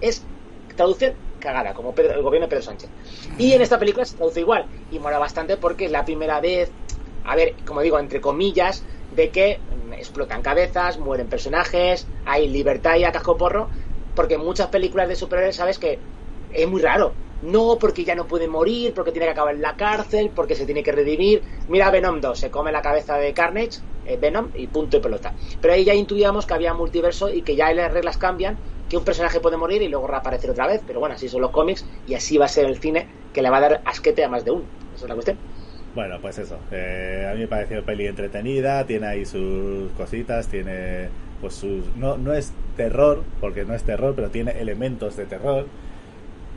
[0.00, 0.28] es
[0.76, 2.92] traducción cagada, como Pedro- el gobierno de Pedro Sánchez.
[3.38, 4.68] Y en esta película se traduce igual.
[4.88, 6.76] Y mola bastante porque es la primera vez,
[7.22, 12.96] a ver, como digo, entre comillas, de que mm, explotan cabezas, mueren personajes, hay libertad
[12.96, 13.70] y a casco porro,
[14.14, 16.04] porque en muchas películas de superhéroes sabes que
[16.48, 17.18] es muy raro.
[17.40, 20.66] No, porque ya no puede morir, porque tiene que acabar en la cárcel, porque se
[20.66, 21.42] tiene que redimir.
[21.68, 25.34] Mira Venom 2, se come la cabeza de Carnage, eh, Venom, y punto y pelota.
[25.60, 29.04] Pero ahí ya intuíamos que había multiverso y que ya las reglas cambian, que un
[29.04, 30.82] personaje puede morir y luego reaparecer otra vez.
[30.86, 33.48] Pero bueno, así son los cómics y así va a ser el cine que le
[33.50, 34.70] va a dar asquete a más de uno.
[34.92, 35.40] Esa es la cuestión.
[35.94, 36.58] Bueno, pues eso.
[36.70, 41.08] eh, a mí me pareció peli entretenida, tiene ahí sus cositas, tiene
[41.40, 41.84] pues sus...
[41.96, 45.66] No, no es terror, porque no es terror, pero tiene elementos de terror.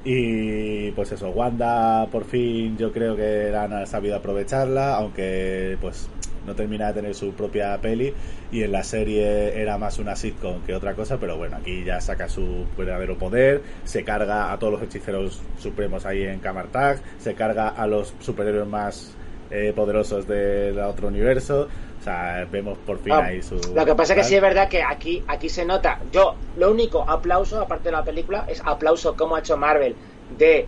[0.05, 6.09] Y pues eso, Wanda por fin yo creo que han sabido aprovecharla, aunque pues
[6.45, 8.13] no termina de tener su propia peli
[8.51, 12.01] y en la serie era más una sitcom que otra cosa, pero bueno, aquí ya
[12.01, 17.33] saca su verdadero poder, se carga a todos los hechiceros supremos ahí en Camartag, se
[17.33, 19.15] carga a los superhéroes más
[19.53, 21.67] eh, poderosos del otro universo,
[21.99, 23.55] o sea, vemos por fin Ah, ahí su...
[23.73, 25.99] Lo que pasa es que sí es verdad que aquí, aquí se nota.
[26.11, 29.95] Yo, lo único aplauso, aparte de la película, es aplauso como ha hecho Marvel
[30.37, 30.65] de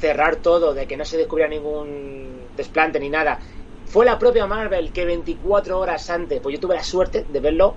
[0.00, 3.40] cerrar todo, de que no se descubriera ningún desplante ni nada.
[3.86, 7.74] Fue la propia Marvel que 24 horas antes, pues yo tuve la suerte de verlo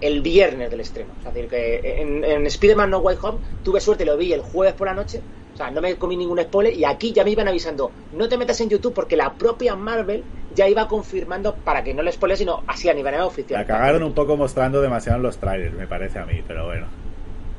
[0.00, 1.10] el viernes del estreno.
[1.20, 4.74] Es decir, que en, en Spider-Man No Way Home tuve suerte, lo vi el jueves
[4.74, 5.22] por la noche.
[5.58, 8.60] Sea, no me comí ningún spoiler y aquí ya me iban avisando, no te metas
[8.60, 10.22] en YouTube porque la propia Marvel
[10.54, 13.58] ya iba confirmando para que no le spoile, sino así a nivel oficial.
[13.60, 16.86] La cagaron un poco mostrando demasiado en los trailers, me parece a mí, pero bueno.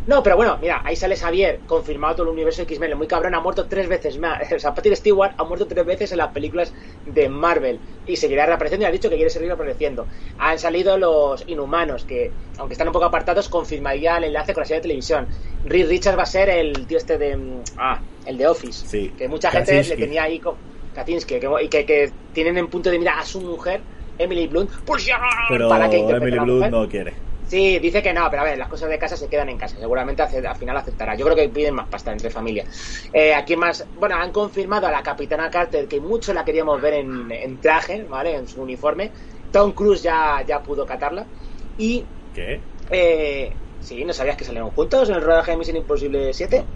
[0.07, 3.41] No, pero bueno, mira, ahí sale Xavier, confirmado todo el universo X-Men, muy cabrón, ha
[3.41, 4.39] muerto tres veces más.
[4.55, 6.73] O sea, Patrick Stewart ha muerto tres veces en las películas
[7.05, 10.07] de Marvel y seguirá reapareciendo y ha dicho que quiere seguir reapareciendo.
[10.39, 14.65] Han salido los Inhumanos, que aunque están un poco apartados, confirmaría el enlace con la
[14.65, 15.27] serie de televisión.
[15.65, 17.37] Reed Richards va a ser el tío este de.
[17.37, 18.87] mm, Ah, el de Office.
[18.87, 19.95] Sí, Que mucha gente Kaczynski.
[19.95, 20.39] le tenía ahí.
[20.39, 20.55] con
[20.95, 23.81] Kaczynski, que, y que, que tienen en punto de mira a su mujer,
[24.17, 27.13] Emily Blunt, pues ya, Pero para que Emily Blunt no quiere.
[27.49, 29.79] Sí, dice que no, pero a ver, las cosas de casa se quedan en casa.
[29.79, 31.15] Seguramente al final aceptará.
[31.15, 32.63] Yo creo que piden más pasta entre familia.
[33.11, 36.93] Eh, aquí más, bueno, han confirmado a la Capitana Carter que mucho la queríamos ver
[36.93, 38.35] en, en traje, ¿vale?
[38.35, 39.13] En su uniforme.
[39.49, 41.27] Tom Cruise ya, ya pudo catarla.
[41.75, 42.69] Y, ¿Qué?
[42.91, 46.69] eh, sí, ¿no sabías que salieron juntos en el rodaje de Misión Imposible 7?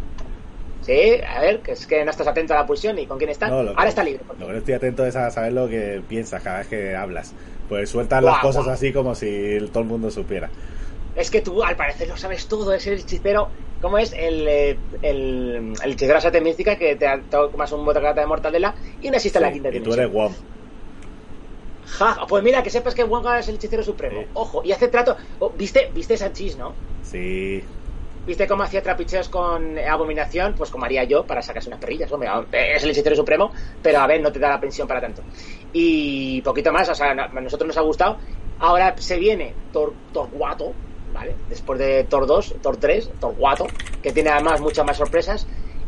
[0.84, 3.30] Sí, a ver, que es que no estás atento a la pulsión y con quién
[3.30, 3.48] está.
[3.48, 4.24] No, lo que- Ahora está libre.
[4.38, 7.34] Lo que no estoy atento es a saber lo que piensas cada vez que hablas.
[7.70, 8.74] Pues sueltas Guau, las cosas guau.
[8.76, 10.52] así como si todo el mundo supiera.
[11.16, 12.74] Es que tú, al parecer, lo sabes todo.
[12.74, 13.50] Es el hechicero.
[13.82, 14.14] ¿Cómo es?
[14.18, 18.76] El, eh, el, el hechicero de la mística que te tomas un botacata de mortadela
[19.02, 20.06] y no existe la Sí, quinta y tú dimensión.
[20.06, 20.34] eres Wong.
[21.86, 24.22] Ja, pues mira, que sepas que Wonga es el hechicero supremo.
[24.22, 24.28] Sí.
[24.34, 25.18] Ojo, y hace trato.
[25.40, 26.74] oh, ¿Viste, viste Sanchis, no?
[27.02, 27.64] Sí.
[28.26, 30.54] ¿Viste cómo hacía trapicheos con Abominación?
[30.56, 32.10] Pues como haría yo para sacarse unas perrillas.
[32.12, 32.30] Hombre,
[32.74, 35.24] es el hechicero supremo, pero a ver, no te da la pensión para tanto.
[35.74, 38.18] Y poquito más, o sea, a nosotros nos ha gustado.
[38.60, 40.72] Ahora se viene Thor, Thor Guato,
[41.14, 41.36] ¿vale?
[41.50, 43.68] Después de Thor 2, Thor 3, Thor Guato,
[44.02, 45.46] que tiene además muchas más sorpresas.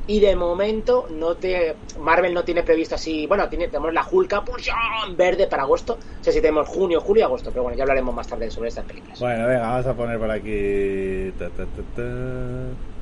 [0.08, 3.26] Y de momento no te Marvel no tiene previsto así.
[3.26, 4.74] Bueno, tiene, tenemos la Hulka ya,
[5.08, 5.98] en verde para agosto.
[6.00, 8.70] No sé si tenemos junio, julio y agosto, pero bueno, ya hablaremos más tarde sobre
[8.70, 9.20] estas películas.
[9.20, 11.32] Bueno, venga, vamos a poner por aquí.
[11.40, 12.96] ta, ta, ta, ta.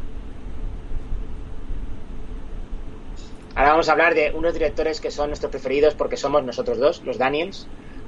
[3.56, 7.04] Ahora vamos a hablar de unos directores que son nuestros preferidos porque somos nosotros dos,
[7.04, 7.68] los Daniels,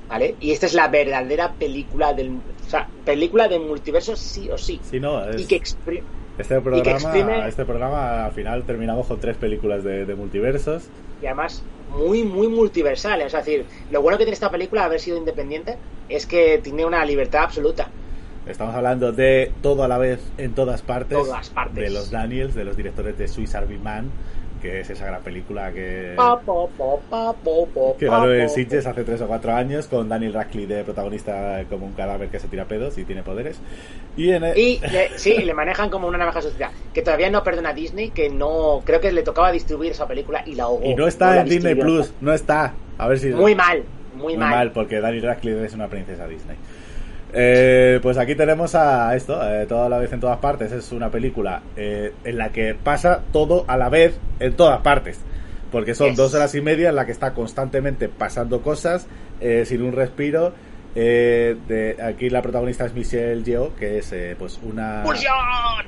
[0.09, 0.35] ¿vale?
[0.39, 4.79] Y esta es la verdadera película del, o sea, película del multiverso sí o sí.
[4.83, 5.57] Sí, no, es, Y que
[6.37, 10.83] Este programa, exprime- este programa al final terminamos con tres películas de, de multiversos.
[11.21, 13.21] y además muy, muy multiversal.
[13.21, 15.77] Es decir, lo bueno que tiene esta película, haber sido independiente,
[16.09, 17.87] es que tiene una libertad absoluta.
[18.45, 21.17] Estamos hablando de todo a la vez en todas partes.
[21.17, 21.75] Todas partes.
[21.83, 24.11] De los Daniels, de los directores de Swiss Army Man,
[24.65, 26.53] que es esa gran película que, Pa, pa,
[27.33, 30.83] po, que pa, ganó en Sitges hace tres o cuatro años, con Daniel Radcliffe de
[30.83, 33.59] protagonista como un cadáver que se tira pedos y tiene poderes.
[34.17, 36.71] Y en el- Y le, sí, le manejan como una navaja sucia.
[36.93, 38.81] Que todavía no perdona a Disney, que no.
[38.85, 40.83] Creo que le tocaba distribuir esa película y la ahogó.
[40.83, 41.75] y no está la en Disney.
[41.75, 42.73] Plus, no está.
[42.97, 43.27] A ver si.
[43.29, 43.83] Muy mal,
[44.15, 44.49] muy, Muy mal.
[44.49, 46.55] mal, porque Daniel Radcliffe es una princesa Disney.
[47.33, 50.71] Eh, pues aquí tenemos a esto, eh, toda la vez en todas partes.
[50.71, 55.19] Es una película eh, en la que pasa todo a la vez en todas partes.
[55.71, 56.17] Porque son Yes.
[56.17, 59.07] dos horas y media en la que está constantemente pasando cosas
[59.41, 60.53] eh, sin un respiro.
[60.97, 65.03] Eh, de, aquí la protagonista es Michelle Yeoh, que es eh, pues una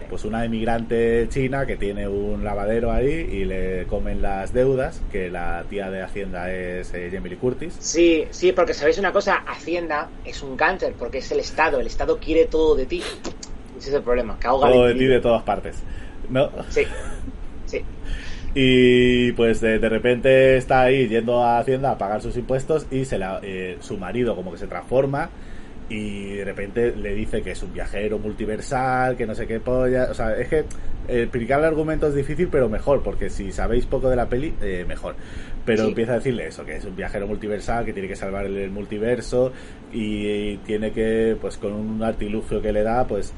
[0.09, 5.29] pues una emigrante china que tiene un lavadero ahí y le comen las deudas, que
[5.29, 7.77] la tía de Hacienda es eh, Lee Curtis.
[7.79, 11.87] Sí, sí, porque sabéis una cosa, Hacienda es un cáncer, porque es el Estado, el
[11.87, 13.01] Estado quiere todo de ti.
[13.77, 15.77] Ese es el problema, que ahoga todo de ti de todas partes.
[16.29, 16.51] ¿No?
[16.69, 16.83] Sí,
[17.65, 17.81] sí.
[18.59, 23.05] Y pues de, de repente está ahí yendo a Hacienda a pagar sus impuestos y
[23.05, 25.29] se la, eh, su marido como que se transforma
[25.89, 30.07] y de repente le dice que es un viajero multiversal, que no sé qué polla.
[30.09, 30.61] O sea, es que
[31.07, 34.55] eh, explicar el argumento es difícil, pero mejor, porque si sabéis poco de la peli,
[34.59, 35.15] eh, mejor.
[35.63, 35.89] Pero Sí.
[35.89, 38.71] empieza a decirle eso, que es un viajero multiversal, que tiene que salvar el, el
[38.71, 39.53] multiverso
[39.93, 43.33] y, tiene que, pues con un artilugio que le da, pues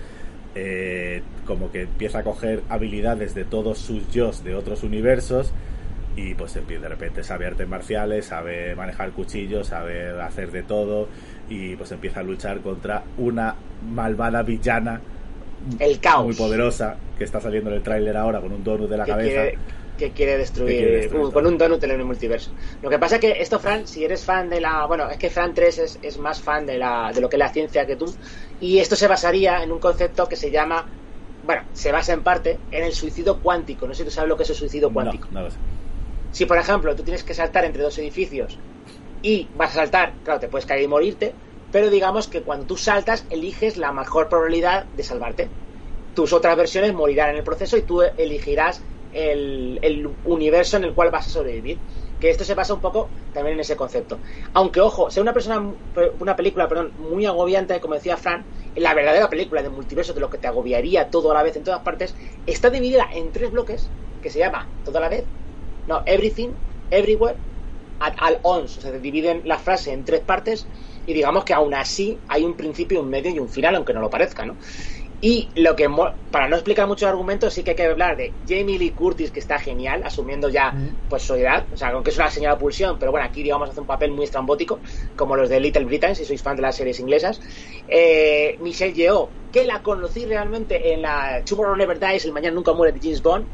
[0.56, 5.52] eh, como que empieza a coger habilidades de todos sus yos de otros universos
[6.16, 11.08] y pues de repente sabe artes marciales, sabe manejar cuchillos, sabe hacer de todo
[11.50, 13.56] y pues empieza a luchar contra una
[13.90, 15.02] malvada villana
[15.80, 16.26] El caos.
[16.26, 19.12] muy poderosa que está saliendo en el tráiler ahora con un donut de la que
[19.12, 19.30] cabeza.
[19.42, 19.58] quiere,
[20.00, 22.54] que quiere destruir, Que quiere destruir un- con un donut en el multiverso.
[22.82, 24.86] Lo que pasa es que esto, Fran, si eres fan de la...
[24.88, 27.40] Bueno, es que Fran 3 es, es más fan de, la, de lo que es
[27.40, 28.08] la ciencia que tú.
[28.60, 30.90] Y esto se basaría en un concepto que se llama...
[31.42, 33.88] Bueno, se basa en parte en el suicidio cuántico.
[33.88, 35.28] No sé si tú sabes lo que es el suicidio cuántico.
[35.32, 35.60] No, no lo sé.
[36.32, 38.60] Si, por ejemplo, tú tienes que saltar entre dos edificios
[39.22, 41.36] y vas a saltar, claro, te puedes caer y morirte,
[41.72, 45.52] pero digamos que cuando tú saltas, eliges la mejor probabilidad de salvarte.
[46.14, 48.84] Tus otras versiones morirán en el proceso y tú elegirás
[49.14, 51.78] el, universo en el cual vas a sobrevivir.
[52.20, 54.20] Que esto se basa un poco también en ese concepto.
[54.54, 55.74] Aunque, ojo, sea una persona,
[56.20, 58.44] una película, perdón, muy agobiante, como decía Fran,
[58.76, 61.64] la verdadera película de multiverso, de lo que te agobiaría todo a la vez en
[61.64, 62.14] todas partes,
[62.46, 63.90] está dividida en tres bloques
[64.22, 65.24] que se llama todo a la vez,
[65.88, 66.50] no, everything,
[66.92, 67.38] everywhere,
[68.00, 68.80] at all once.
[68.80, 70.68] O sea, se dividen la frase en tres partes
[71.06, 74.02] y digamos que aún así hay un principio, un medio y un final, aunque no
[74.02, 74.56] lo parezca, ¿no?
[75.22, 75.90] Y lo que,
[76.32, 79.32] para no explicar mucho el argumento, sí que hay que hablar de Jamie Lee Curtis,
[79.32, 80.74] que está genial, asumiendo ya
[81.10, 83.82] pues su edad, o sea, aunque es una señora pulsión, pero bueno, aquí digamos hace
[83.82, 84.82] un papel muy estrambótico,
[85.16, 87.40] como los de Little Britain, si sois fan de las series inglesas.
[87.88, 92.74] Eh, Michelle Yeoh, que la conocí realmente en la Tomorrow Never Dies, El Mañana Nunca
[92.74, 93.48] Muere de James Bond,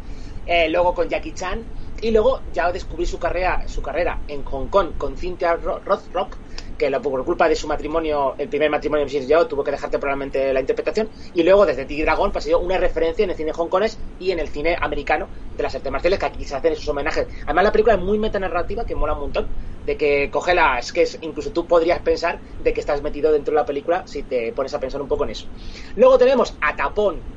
[0.46, 1.68] eh, luego con Jackie Chan,
[2.02, 6.42] y luego ya descubrí su carrera, su carrera en Hong Kong con Cynthia Ro- Rothrock,
[6.78, 9.26] que por culpa de su matrimonio, el primer matrimonio de.
[9.26, 12.60] Yeoh, tuvo que dejar temporalmente la interpretación, y luego desde Tigre Dragón pues, ha sido
[12.60, 16.20] una referencia en el cine hongkonés y en el cine americano de las artes marciales,
[16.20, 17.28] que aquí se hacen esos homenajes.
[17.46, 21.04] Además la película es muy metanarrativa, que mola un montón, de que coge las que
[21.04, 24.52] es, incluso tú podrías pensar de que estás metido dentro de la película si te
[24.54, 25.48] pones a pensar un poco en eso.
[25.96, 27.28] Luego tenemos a Tapón,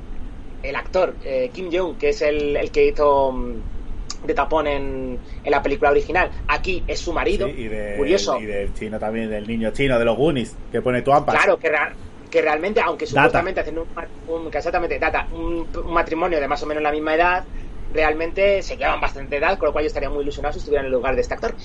[0.62, 3.62] el actor eh, Kim Jong, que es el, el que hizo mm,
[4.22, 6.30] de tapón en, en la película original.
[6.46, 7.46] Aquí es su marido.
[7.46, 8.38] Sí, y, de- Curioso.
[8.38, 11.36] y del chino también, del niño chino, de los Goonies, que pone tu ampas.
[11.36, 11.70] Claro, que,
[12.30, 13.86] que realmente, aunque supuestamente hacen un,
[14.26, 17.46] un- exactamente, data, un, un matrimonio de más o menos la misma edad,
[17.90, 20.86] realmente se llevan bastante edad, con lo cual yo estaría muy ilusionado si estuviera en
[20.86, 21.56] el lugar de este actor.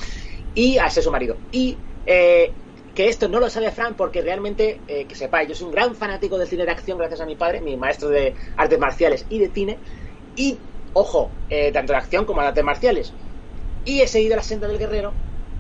[0.54, 1.42] Y a ser su marido.
[1.52, 2.56] Y eh,
[2.94, 5.96] que esto no lo sabe Fran porque realmente, eh, que sepáis, yo soy un gran
[5.96, 9.40] fanático del cine de acción gracias a mi padre, mi maestro de artes marciales y
[9.40, 9.82] de cine.
[10.36, 13.16] Y, ojo, eh, tanto de acción como de artes marciales.
[13.84, 15.20] Y he seguido la senda del guerrero.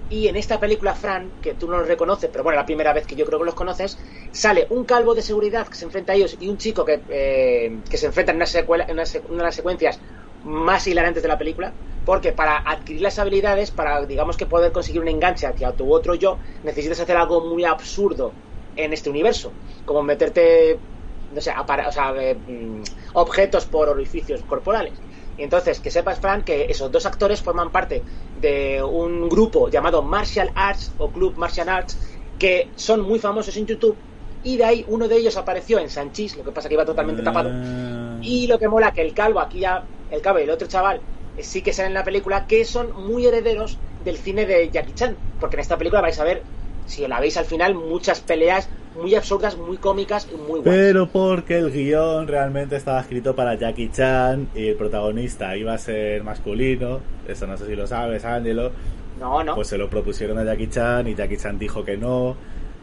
[0.10, 3.08] Y en esta película, Fran, que tú no los reconoces, pero bueno, la primera vez
[3.08, 3.98] que yo creo que los conoces,
[4.32, 7.82] sale un calvo de seguridad que se enfrenta a ellos y un chico que, eh,
[7.90, 10.02] que se enfrenta en una, secuela, en una, una de las secuencias
[10.42, 15.02] más hilarantes de la película, porque para adquirir las habilidades, para digamos que poder conseguir
[15.02, 18.40] un enganche hacia tu otro yo, necesitas hacer algo muy absurdo
[18.76, 20.84] en este universo, como meterte,
[21.30, 22.84] no sé, apara- o sea, eh, mm,
[23.14, 25.02] objetos por orificios corporales.
[25.38, 28.04] Y entonces, que sepas, Fran, que esos dos actores forman parte
[28.40, 31.98] de un grupo llamado Martial Arts o Club Martial Arts,
[32.38, 33.98] que son muy famosos en YouTube,
[34.44, 37.24] y de ahí uno de ellos apareció en Sanchis, lo que pasa que iba totalmente
[37.24, 38.18] tapado, Ah.
[38.22, 41.02] Y lo que mola que el calvo, aquí ya, el calvo y el otro chaval,
[41.38, 44.94] eh, sí que salen en la película, que son muy herederos del cine de Jackie
[44.94, 45.18] Chan.
[45.40, 46.44] Porque en esta película vais a ver,
[46.86, 48.70] si la veis al final, muchas peleas
[49.02, 50.64] muy absurdas, muy cómicas y muy buenas.
[50.66, 55.78] Pero porque el guion realmente estaba escrito para Jackie Chan y el protagonista iba a
[55.78, 58.72] ser masculino, eso no sé si lo sabes, Ángelo,
[59.20, 59.56] No, no.
[59.56, 62.36] pues se lo propusieron a Jackie Chan y Jackie Chan dijo que no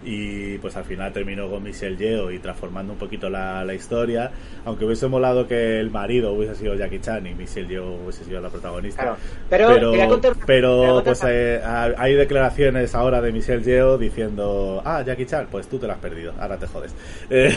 [0.02, 4.30] y pues al final terminó con Michelle Yeoh y transformando un poquito la, la historia
[4.64, 8.40] aunque hubiese molado que el marido hubiese sido Jackie Chan y Michelle Yeoh hubiese sido
[8.40, 9.16] la protagonista Claro.
[9.50, 15.02] Pero, te contar- pero, pues eh, ha- hay declaraciones ahora de Michelle Yeoh diciendo ah
[15.04, 16.94] Jackie Chan pues tú te la has perdido ahora te jodes
[17.30, 17.56] Eh,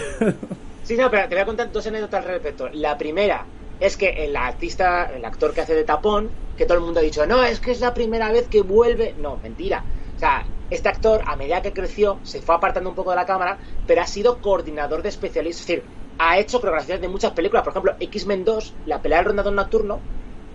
[0.84, 2.68] Sí, no, pero te voy a contar dos anécdotas al respecto.
[2.74, 3.46] La primera
[3.80, 7.04] es que el artista, el actor que hace de tapón, que todo el mundo ha
[7.04, 9.16] dicho, no, es que es la primera vez que vuelve.
[9.22, 9.82] No, mentira.
[10.24, 13.59] Sea, este actor, a medida que creció, se fue apartando un poco de la cámara,
[13.86, 15.61] pero ha sido coordinador de especialistas.
[15.61, 17.63] Es decir, ha hecho coreografías de muchas películas.
[17.63, 20.05] Por ejemplo, X-Men 2, la pelea del rondador nocturno,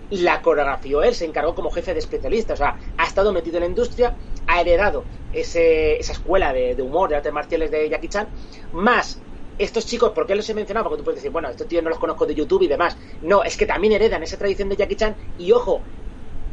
[0.09, 3.63] la coreografió él, se encargó como jefe de especialista, o sea, ha estado metido en
[3.63, 4.17] la industria,
[4.47, 8.31] ha heredado ese, esa escuela de, de humor, de artes marciales de Jackie Chan,
[8.71, 9.23] más
[9.57, 10.85] estos chicos, ¿por qué los he mencionado?
[10.85, 12.97] Porque tú puedes decir, bueno, estos tíos no los conozco de YouTube y demás.
[13.21, 15.89] No, es que también heredan esa tradición de Jackie Chan y ojo,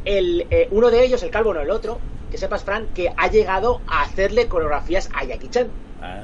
[0.03, 3.27] el, eh, uno de ellos, el calvo, no el otro, que sepas, Fran, que ha
[3.29, 5.71] llegado a hacerle coreografías a Jackie Chan.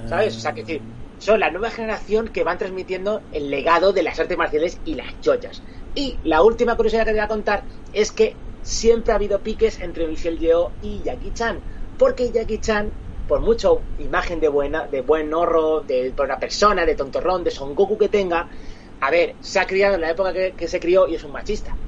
[0.07, 0.37] ¿Sabes?
[0.37, 0.81] O sea, que decir,
[1.17, 5.07] son la nueva generación que van transmitiendo el legado de las artes marciales y las
[5.23, 5.63] joyas.
[5.95, 9.79] Y la última curiosidad que te voy a contar es que siempre ha habido piques
[9.81, 11.59] entre Michelle Yeoh y Jackie Chan.
[11.97, 12.91] Porque Jackie Chan,
[13.27, 17.73] por mucho imagen de buena, de buen horro, de buena persona, de tontorrón, de Son
[17.73, 18.49] Goku que tenga,
[18.99, 21.31] a ver, se ha criado en la época que, que se crió y es un
[21.31, 21.79] machista.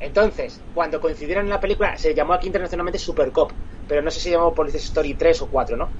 [0.00, 3.52] Entonces, cuando coincidieron en la película, se llamó aquí internacionalmente Super Cop,
[3.86, 5.94] pero no sé si llamó Police Story 3 o 4, ¿no?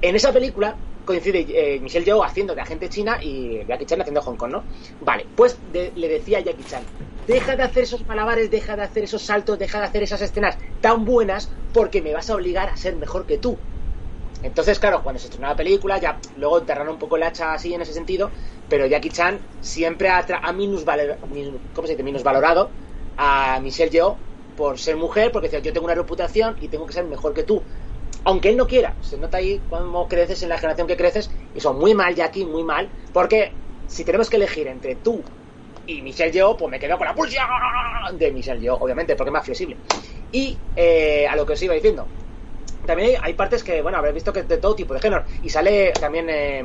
[0.00, 1.40] En esa película coincide
[1.76, 4.66] eh, Michelle Yeoh haciendo de agente china y Jackie Chan haciendo Hong Kong, ¿no?
[5.00, 6.88] Vale, pues le decía a Jackie Chan,
[7.26, 10.56] deja de hacer esos malabares, deja de hacer esos saltos, deja de hacer esas escenas
[10.80, 13.64] tan buenas porque me vas a obligar a ser mejor que tú.
[14.42, 17.72] Entonces, claro, cuando se estrenó la película, ya luego enterraron un poco el hacha así
[17.72, 18.32] en ese sentido,
[18.68, 22.74] pero Jackie Chan siempre ha, tra- ha minusvalor- min- ¿cómo minusvalorado
[23.16, 24.16] a Michelle Yeoh
[24.56, 27.42] por ser mujer, porque decía, yo tengo una reputación y tengo que ser mejor que
[27.42, 27.62] tú.
[28.24, 31.60] Aunque él no quiera, se nota ahí cómo creces en la generación que creces, y
[31.60, 33.52] son muy mal, Jackie, muy mal, porque
[33.86, 35.22] si tenemos que elegir entre tú
[35.86, 37.44] y Michelle Yeoh, pues me quedo con la pulsión
[38.12, 39.76] de Michelle Yeoh, obviamente, porque es más flexible.
[40.32, 42.06] Y eh, a lo que os iba diciendo,
[42.86, 45.24] también hay, hay partes que, bueno, habréis visto que es de todo tipo de género.
[45.42, 46.62] Y sale también eh,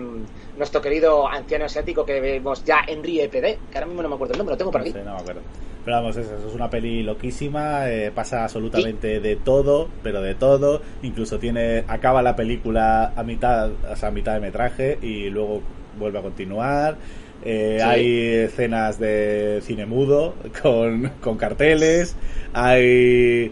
[0.57, 4.33] nuestro querido anciano asiático que vemos ya, Henry EPD, que ahora mismo no me acuerdo
[4.33, 4.93] el nombre, lo tengo por No aquí.
[4.93, 5.41] sé, no me acuerdo.
[5.85, 10.35] Pero vamos, eso, eso es una peli loquísima, eh, pasa absolutamente de todo, pero de
[10.35, 10.81] todo.
[11.03, 15.61] Incluso tiene acaba la película a mitad, o sea, a mitad de metraje y luego
[15.97, 16.97] vuelve a continuar.
[17.45, 17.85] Eh, Sí.
[17.87, 22.17] Hay escenas de cine mudo con, con carteles.
[22.53, 23.51] Hay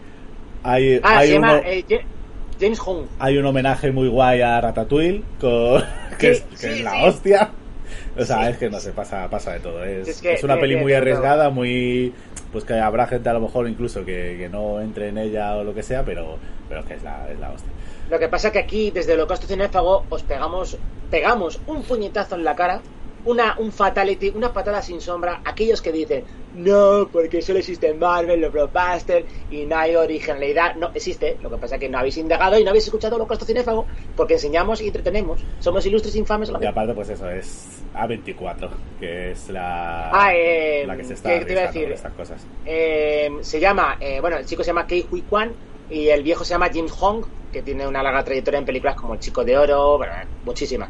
[0.64, 1.86] hay, Ah, hay se llama uno- eh,
[2.60, 3.06] James Hong.
[3.20, 5.84] hay un homenaje muy guay a Ratatouille con,
[6.18, 6.98] que, Sí, es, que sí, es la sí.
[7.04, 7.50] hostia.
[8.18, 9.84] O sea, es que no sé, pasa, pasa de todo.
[9.84, 12.14] Es, Es que- es una que- peli que- muy que- arriesgada, muy.
[12.52, 15.64] Pues que habrá gente a lo mejor incluso que, que no entre en ella o
[15.64, 16.38] lo que sea, pero,
[16.70, 17.72] pero es que es la, es la hostia.
[18.10, 20.78] Lo que pasa que aquí, desde el Holocausto Cinéfago, os pegamos,
[21.12, 22.80] pegamos un puñetazo en la cara,
[23.28, 26.24] una, un fatality, una patada sin sombra, aquellos que dicen,
[26.56, 30.76] no, porque solo existe en Marvel, los blockbusters, y no hay originalidad.
[30.76, 33.86] No, existe, lo que pasa que no habéis indagado y no habéis escuchado Holocausto Cinéfago,
[34.16, 35.40] porque enseñamos y entretenemos.
[35.60, 38.70] Somos ilustres infames la Y aparte, pues eso, es A24,
[39.00, 41.84] que es la, Ah, eh, la que se está ¿qué te iba a arriesgando decir?
[41.84, 42.48] con estas cosas.
[42.66, 45.52] Eh, se llama, eh, bueno, el chico se llama Kei Hui Kwan
[45.90, 49.14] y el viejo se llama James Hong, que tiene una larga trayectoria en películas como
[49.14, 50.14] El Chico de Oro, bueno,
[50.44, 50.90] muchísimas.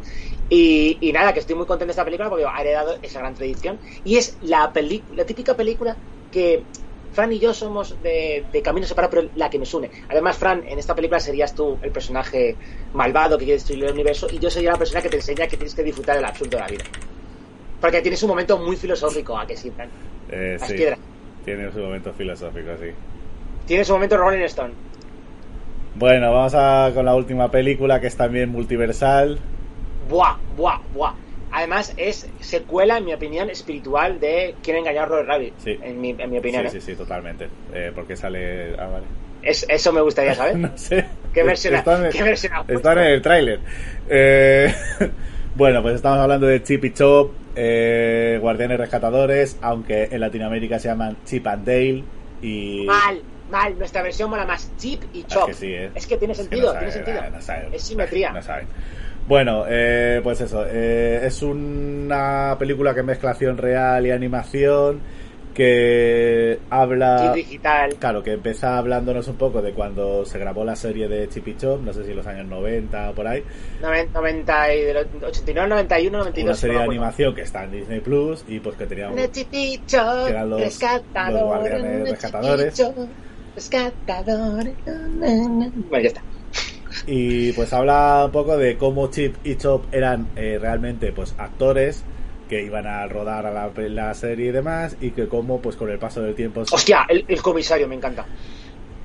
[0.50, 3.34] Y, y nada, que estoy muy contento de esta película porque ha heredado esa gran
[3.36, 3.78] tradición.
[4.04, 4.72] Y es la,
[5.16, 5.98] la típica película
[6.32, 6.64] que
[7.12, 9.90] Fran y yo somos de, de caminos separados, pero la que nos une.
[10.10, 12.56] Además, Fran, en esta película serías tú el personaje
[12.94, 15.58] malvado que quiere destruir el universo y yo sería la persona que te enseña que
[15.58, 16.84] tienes que disfrutar del absurdo de la vida.
[17.82, 19.90] Porque tienes un momento muy filosófico, ¿a que sí, Fran?
[20.30, 21.00] Eh, Las sí, piedras.
[21.44, 22.90] tiene su momento filosófico, sí.
[23.66, 24.74] Tienes un momento Rolling Stone.
[25.96, 29.40] Bueno, vamos a, con la última película que es también multiversal.
[30.10, 31.14] Buah, buah, buah.
[31.52, 35.54] Además, es secuela, en mi opinión, espiritual de Quieren engañar a Roger Rabbit.
[35.60, 35.80] Sí.
[35.82, 36.64] En, mi, en mi opinión.
[36.70, 36.82] Sí, ¿eh?
[36.82, 37.48] sí, sí, totalmente.
[37.74, 38.74] Eh, porque sale.
[38.78, 39.06] Ah, vale.
[39.42, 40.56] Es- eso me gustaría saber.
[40.58, 41.06] no sé.
[41.34, 42.74] ¿Qué versión Están, qué versión ha puesto?
[42.74, 43.60] están en el tráiler.
[44.10, 44.74] Eh,
[45.56, 50.90] bueno, pues estamos hablando de Chip y Chop, eh, Guardianes Rescatadores, aunque en Latinoamérica se
[50.90, 52.04] llaman Chip and Dale.
[52.42, 52.84] Y.
[52.86, 53.78] Mal, mal.
[53.80, 54.70] Nuestra versión mola más.
[54.78, 55.48] Chip y Es Chop.
[55.48, 55.74] que sí.
[55.96, 57.22] Es que tiene Es que sentido, tiene sentido.
[57.32, 57.70] no sabe.
[57.72, 58.32] es simetría.
[58.32, 58.68] No saben.
[59.28, 65.02] Bueno, eh, pues eso, eh, es una película que mezcla acción real y animación,
[65.54, 67.34] que habla...
[67.34, 67.96] Chip digital.
[68.00, 71.58] Claro, que empieza hablándonos un poco de cuando se grabó la serie de Chip y
[71.58, 73.44] Chop, no sé si en los años 90 o por ahí.
[73.82, 76.46] Noven- 90 y de los 89, 91, 92.
[76.50, 79.16] Una serie de animación que está en Disney Plus y pues que tenía un...
[79.16, 82.66] Nechiticho, Que eran los- rescatador, los guardianes rescatadores.
[82.80, 83.08] Nechiticho,
[83.56, 84.64] rescatador.
[84.86, 86.22] Bueno, ya está.
[87.06, 92.04] Y pues habla un poco de cómo Chip y Chop eran eh, realmente pues actores
[92.50, 95.90] que iban a rodar a la, la serie y demás y que cómo pues con
[95.90, 98.26] el paso del tiempo Hostia, el, el comisario me encanta.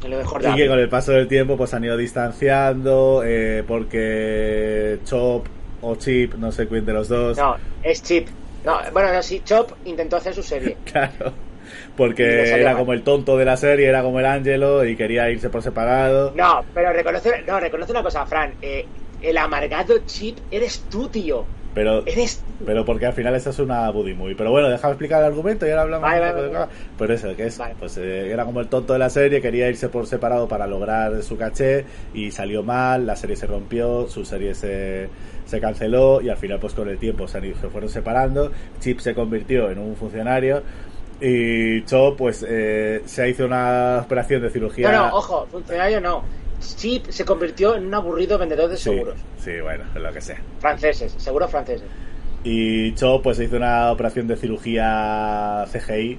[0.09, 4.99] Lo mejor y que con el paso del tiempo pues han ido distanciando eh, porque
[5.05, 5.47] Chop
[5.81, 8.29] o Chip no sé quién de los dos No, es Chip.
[8.65, 10.77] No, bueno, no, sí, Chop intentó hacer su serie.
[10.85, 11.33] claro
[11.97, 15.51] porque era como el tonto de la serie era como el Ángelo y quería irse
[15.51, 18.53] por separado No, pero reconoce, no, reconoce una cosa, Fran.
[18.63, 18.87] eh,
[19.21, 21.45] el amargado Chip eres tú, tío.
[21.75, 24.35] pero Eres Pero porque al final esta es una buddy movie.
[24.35, 26.73] Pero bueno, déjame explicar el argumento y ahora hablamos Vale, un vale, poco de vale.
[26.99, 29.89] Pero eso, que es, pues eh, era como el tonto de la serie, quería irse
[29.89, 31.85] por separado para lograr su caché
[32.15, 35.09] y salió mal, la serie se rompió, su serie se,
[35.47, 39.15] se canceló y al final pues con el tiempo se, se fueron separando, Chip se
[39.15, 40.63] convirtió en un funcionario
[41.23, 44.91] y Chop pues eh, se hizo una operación de cirugía.
[44.93, 46.23] No, no, ojo, funcionario no.
[46.61, 49.17] Chip se convirtió en un aburrido vendedor de Sí, seguros.
[49.39, 50.41] sí, bueno, lo que sea.
[50.61, 51.87] Franceses, seguros franceses.
[52.45, 56.19] Y Cho pues se hizo una operación de cirugía CGI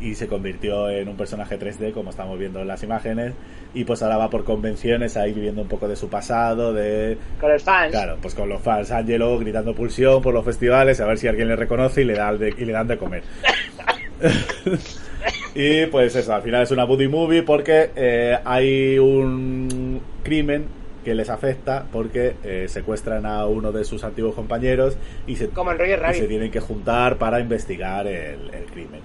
[0.00, 3.34] y se convirtió en un personaje 3D como estamos viendo en las imágenes
[3.74, 7.50] y pues ahora va por convenciones ahí viviendo un poco de su pasado de Con
[7.50, 7.90] los fans.
[7.90, 11.48] claro pues con los fans Angelo gritando pulsión por los festivales a ver si alguien
[11.48, 13.24] le reconoce y le da de, y le dan de comer
[15.54, 20.66] y pues eso al final es una buddy movie porque eh, hay un crimen
[21.04, 24.96] que les afecta porque eh, secuestran a uno de sus antiguos compañeros
[25.26, 26.20] y se, Como en Roger y Rabbit.
[26.20, 29.00] se tienen que juntar para investigar el, el crimen.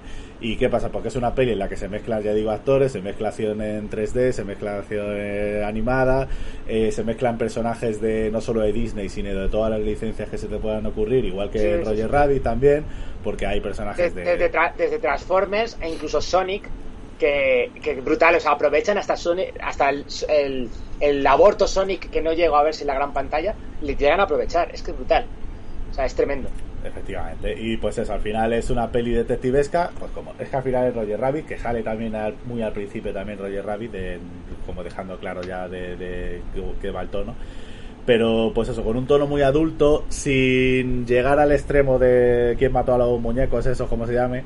[0.45, 0.91] ¿Y qué pasa?
[0.91, 3.61] Porque es una peli en la que se mezclan, ya digo, actores, se mezcla acción
[3.61, 6.27] en 3D, se mezcla acción eh, animada,
[6.67, 10.37] eh, se mezclan personajes de no solo de Disney, sino de todas las licencias que
[10.37, 12.11] se te puedan ocurrir, igual que Sí, en sí, Roger sí.
[12.11, 12.87] Rabbit también,
[13.21, 14.31] porque hay personajes Desde, de...
[14.31, 16.73] desde, Tra- desde Transformers e incluso Sonic,
[17.17, 22.21] que, que brutal, o sea, aprovechan hasta Sonic, hasta el, el, el aborto Sonic que
[22.21, 24.97] no llegó a verse en la gran pantalla, le llegan a aprovechar, es que es
[24.97, 25.31] brutal.
[25.89, 26.55] O sea, es tremendo.
[26.83, 27.55] Efectivamente.
[27.57, 30.87] Y pues eso, al final es una peli detectivesca, pues como es que al final
[30.87, 34.19] es Roger Rabbit, que sale también al- muy al principio también Roger Rabbit, de-
[34.65, 36.41] como dejando claro ya de, de
[36.81, 37.35] que- va el tono.
[38.05, 42.93] Pero pues eso, con un tono muy adulto, sin llegar al extremo de quién mató
[42.93, 44.43] a los muñecos, eso como se llame,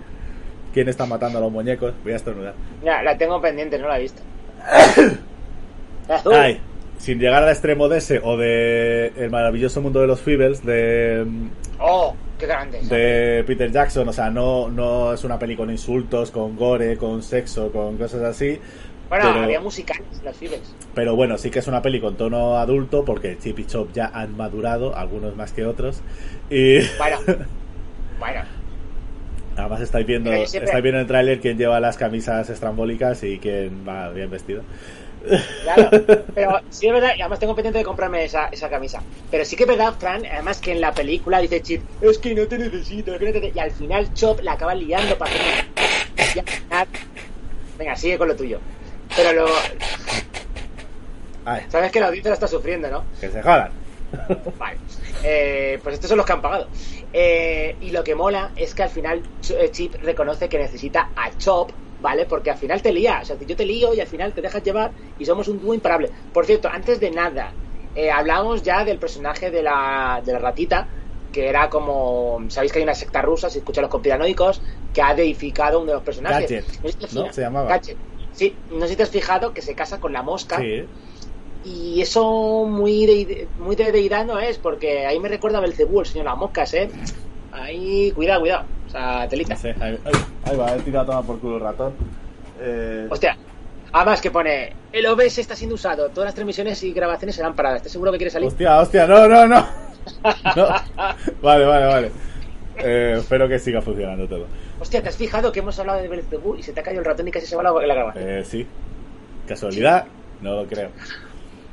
[0.75, 2.53] quién está matando a los muñecos, voy a estornudar.
[2.83, 4.21] Ya, la tengo pendiente, no la he visto.
[6.31, 6.59] Ay,
[6.97, 11.25] sin llegar al extremo de ese o de El maravilloso mundo de los Feebles de
[11.79, 12.79] Oh, qué grande.
[12.81, 17.21] de Peter Jackson, o sea, no, no es una peli con insultos, con gore, con
[17.23, 18.59] sexo, con cosas así.
[19.09, 20.75] Bueno, pero, había musicales, los Fibes.
[20.93, 24.07] pero bueno, sí que es una peli con tono adulto porque Chip y Chop ya
[24.13, 26.01] han madurado, algunos más que otros.
[26.49, 27.17] Y Bueno,
[28.19, 28.41] bueno.
[29.55, 33.39] además estáis viendo, siempre- estáis viendo en el tráiler quién lleva las camisas estrambólicas y
[33.39, 34.63] quién va bien vestido.
[35.63, 35.89] Claro,
[36.34, 39.01] pero sí es verdad, y además tengo pendiente de comprarme esa, esa camisa.
[39.30, 42.34] Pero sí que es verdad, Fran, además que en la película dice Chip, es que
[42.34, 43.51] no te necesito, es que no te...
[43.53, 46.45] y al final Chop la acaba liando para hacer...
[47.78, 48.59] Venga, sigue con lo tuyo.
[49.15, 49.47] Pero lo...
[51.69, 53.03] Sabes que la audiencia está sufriendo, ¿no?
[53.19, 53.71] que se jodan.
[54.57, 54.78] Vale.
[55.23, 56.67] Eh, pues estos son los que han pagado.
[57.13, 61.36] Eh, y lo que mola es que al final eh, Chip reconoce que necesita a
[61.38, 62.26] Chop, ¿vale?
[62.26, 63.20] Porque al final te lía.
[63.22, 65.74] O sea, yo te lío y al final te dejas llevar y somos un dúo
[65.74, 66.12] imparable.
[66.32, 67.54] Por cierto, antes de nada,
[67.93, 70.89] eh, hablamos ya del personaje de la, de la ratita,
[71.32, 72.39] que era como.
[72.50, 74.62] Sabéis que hay una secta rusa, si escuchan los conspiranoicos,
[74.93, 76.50] que ha deificado uno de los personajes.
[76.50, 77.70] Gadget, No Se llamaba.
[77.70, 77.98] Gadget.
[78.32, 80.60] Sí, no sé si te has fijado que se casa con la mosca.
[80.60, 80.84] Sí,
[81.64, 86.02] Y eso muy de, muy de deidad no es, porque ahí me recuerda a Belcebú,
[86.02, 86.89] el señor Las Moscas, ¿eh?
[87.52, 88.68] Ahí, cuidado, cuidado.
[88.88, 89.53] O sea, telita.
[89.55, 89.75] no sé.
[89.79, 90.13] Ahí, ahí-
[90.45, 91.93] ahí va, he tirado a tomar por culo el ratón.
[92.59, 93.38] Eh, Hostia.
[93.93, 97.77] Además que pone, el OBS está siendo usado, todas las transmisiones y grabaciones serán paradas.
[97.77, 98.47] ¿Estás seguro que quiere salir?
[98.49, 99.65] Hostia, hostia, no, no, no.
[100.55, 100.67] No.
[101.41, 102.11] Vale, vale, vale.
[102.77, 104.45] Eh, espero que siga funcionando todo.
[104.79, 107.05] Hostia, ¿te has fijado que hemos hablado de Belcebú y se te ha caído el
[107.05, 108.23] ratón y casi se va la, la grabación?
[108.27, 108.67] Eh, sí.
[109.47, 110.05] ¿Casualidad?
[110.41, 110.89] No lo creo.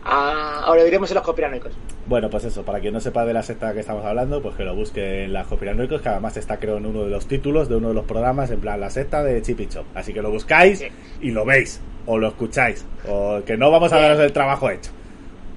[0.05, 1.73] Ah, ahora lo diremos en los conspiranoicos.
[2.07, 4.65] Bueno, pues eso, para quien no sepa de la secta que estamos hablando, pues que
[4.65, 7.77] lo busque en las Copiranoicos, que además está creo en uno de los títulos de
[7.77, 9.87] uno de los programas, en plan la secta de Chip y Chop.
[9.95, 10.89] Así que lo buscáis Sí.
[11.23, 14.91] y lo veis, o lo escucháis, o que no vamos a daros el trabajo hecho.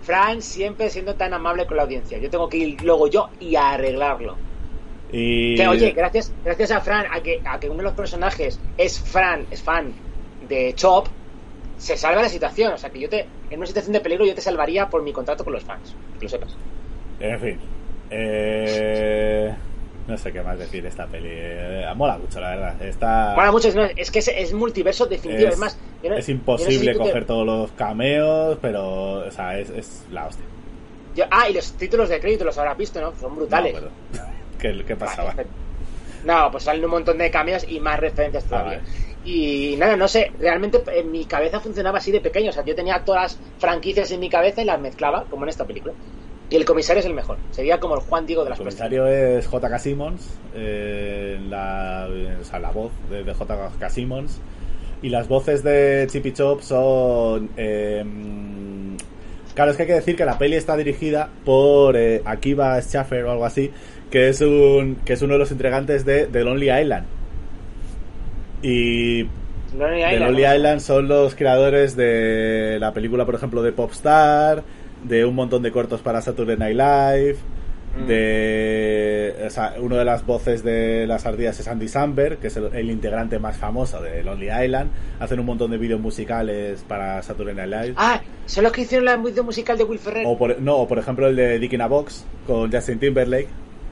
[0.03, 2.17] Fran siempre siendo tan amable con la audiencia.
[2.17, 4.37] Yo tengo que ir luego yo y arreglarlo.
[5.11, 5.55] Y...
[5.55, 8.99] Que oye, gracias, gracias a Fran, a que, a que uno de los personajes es
[9.01, 9.91] Fran, es fan
[10.47, 11.07] de Chop,
[11.77, 12.73] se salva la situación.
[12.73, 15.13] O sea que yo te, en una situación de peligro, yo te salvaría por mi
[15.13, 15.93] contrato con los fans.
[16.19, 16.55] Que lo sepas.
[17.19, 17.59] En fin.
[18.09, 19.53] Eh,
[20.07, 21.27] No sé qué más decir de esta peli.
[21.29, 22.81] Eh, mola mucho, la verdad.
[22.81, 23.33] Está...
[23.35, 23.67] Mola mucho,
[23.97, 25.49] es, que es, es multiverso definitivo.
[25.49, 27.45] Es, es, más, yo no- es yo no imposible sé si tú te- coger todos
[27.45, 30.45] los cameos, pero, o sea, es, es la hostia.
[31.15, 33.13] yo- ah, y los títulos de crédito los habrás visto, ¿no?
[33.19, 33.75] Son brutales.
[33.81, 33.89] No.
[34.59, 35.33] ¿Qué, qué pasaba?
[35.33, 35.45] Vale,
[36.23, 38.77] No, pues salen un montón de cambios y más referencias Ah, todavía.
[38.79, 39.16] vale.
[39.29, 42.49] Y nada, no sé, realmente en mi cabeza funcionaba así de pequeño.
[42.49, 45.49] O sea, yo tenía todas las franquicias en mi cabeza y las mezclaba, como en
[45.49, 45.93] esta película.
[46.49, 47.37] Y el comisario es el mejor.
[47.51, 48.89] Sería como el Juan Diego de El las cuestiones.
[49.01, 49.79] comisario es J.K.
[49.79, 52.07] Simmons, eh, la,
[52.39, 53.89] o sea, la voz de, de J.K.
[53.89, 54.39] Simmons.
[55.01, 57.49] Y las voces de Chippy Chop son.
[57.57, 58.03] eh,
[59.53, 63.25] claro, es que hay que decir que la peli está dirigida por eh, Akiva Schaffer
[63.25, 63.71] o algo así,
[64.09, 67.05] que es, un, que es uno de los integrantes de The Lonely Island.
[68.61, 69.23] Y
[69.77, 70.55] Lonely The Island, Lonely ¿no?
[70.55, 74.63] Island son los creadores de la película, por ejemplo, de Popstar,
[75.03, 77.37] de un montón de cortos para Saturday Night Live,
[77.97, 78.05] Mm.
[78.05, 82.57] de o sea, uno de las voces de las ardillas es Andy Samberg, que es
[82.57, 84.91] el, el integrante más famoso de Lonely Island.
[85.19, 87.93] Hacen un montón de vídeos musicales para Saturday Night Live.
[87.97, 89.99] Ah, son los que hicieron la video musical de Will.
[90.25, 93.47] O por, no, o por ejemplo el de Dick in a Box con Justin Timberlake.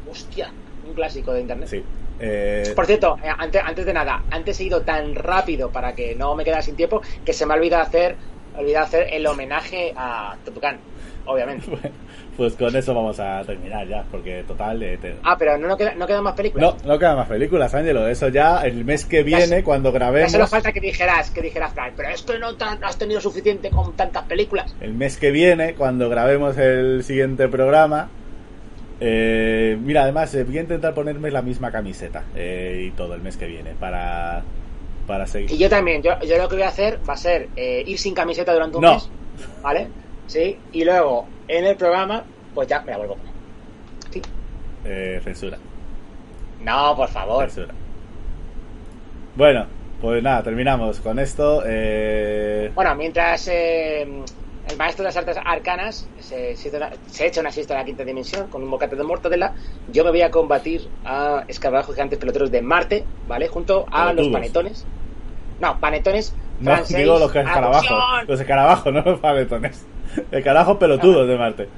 [0.10, 0.50] Hostia,
[0.96, 1.68] clásico de internet.
[1.70, 1.84] Sí.
[2.20, 6.16] Eh, Por cierto, eh, antes, antes de nada, antes he ido tan rápido para que
[6.16, 8.16] no me quedara sin tiempo que se me ha olvidado hacer,
[8.58, 10.78] olvidado hacer el homenaje a Tutucán,
[11.26, 11.68] obviamente.
[11.70, 11.90] bueno,
[12.38, 14.82] pues con eso vamos a terminar ya, porque total...
[14.82, 16.76] eh, te- Ah, pero no, no, queda, no quedan más películas.
[16.86, 18.08] No, no quedan más películas, Ángelo.
[18.08, 20.32] Eso ya el mes que Ya viene, cuando Ya grabemos.
[20.32, 23.70] solo falta que dijeras, que dijeras, Fran, pero es que no tan- has tenido suficiente
[23.72, 24.74] con tantas películas.
[24.80, 28.10] El mes que viene, cuando grabemos el siguiente programa.
[29.00, 33.22] Eh, mira, además, eh, voy a intentar ponerme la misma camiseta eh, y todo el
[33.22, 34.44] mes que viene para,
[35.08, 35.58] para Y seguir.
[35.58, 38.14] yo también, yo, yo lo que voy a hacer va a ser eh, ir sin
[38.14, 38.94] camiseta durante un No.
[38.94, 39.10] mes,
[39.62, 39.88] ¿vale?
[40.28, 42.24] Sí, y luego en el programa,
[42.54, 43.18] pues ya me la vuelvo.
[44.12, 44.22] Sí.
[44.86, 45.58] Eh, censura,
[46.64, 47.50] No, por favor.
[47.50, 47.74] censura.
[49.36, 49.66] Bueno,
[50.02, 51.62] pues nada, terminamos con esto.
[51.66, 54.08] eh, Bueno, mientras eh,
[54.70, 58.48] el maestro de las artes arcanas se, se, echa una siesta a la quinta dimensión
[58.48, 59.54] con un bocate de mortadela,
[59.92, 63.48] yo me voy a combatir a escarabajos gigantes peloteros de Marte, ¿vale?
[63.48, 64.86] Junto a los panetones.
[65.60, 66.36] No, panetones.
[66.60, 68.28] no, francés, digo los escarabajos.
[68.28, 69.86] Los escarabajos, no los paletones.
[70.32, 71.70] Escarabajos pelotudos de Marte.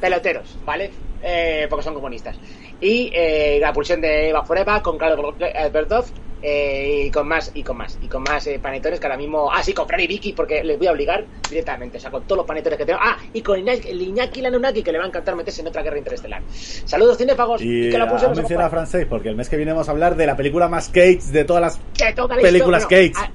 [0.00, 0.90] peloteros, ¿vale?
[1.22, 2.36] Eh, porque son comunistas.
[2.80, 6.04] Y eh, la pulsión de Eva Forever con Carlos Albertov
[6.40, 9.50] eh, y con más, y con más, y con más eh, panetones que ahora mismo.
[9.52, 12.22] Ah, sí, con Fran y Vicky, porque les voy a obligar directamente, o sea, con
[12.24, 13.00] todos los panetones que tengo.
[13.02, 15.82] Ah, y con Iñaki, el Iñaki Lanunaki, que le va a encantar meterse en otra
[15.82, 16.42] guerra interestelar.
[16.50, 18.70] Saludos, cinefagos, y, Y que la nos mencionado a.
[18.70, 21.44] Francés porque el mes que viene vamos a hablar de la película más Cage de
[21.44, 23.12] todas las Que toda la películas Cage.
[23.16, 23.30] ah,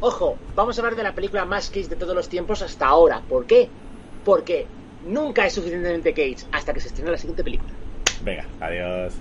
[0.00, 3.22] ojo, vamos a hablar de la película más Cage de todos los tiempos hasta ahora.
[3.26, 3.68] ¿Por qué?
[4.24, 4.66] Porque
[5.06, 7.72] nunca es suficientemente Cage hasta que se estrene la siguiente película.
[8.22, 9.14] Venga, adiós.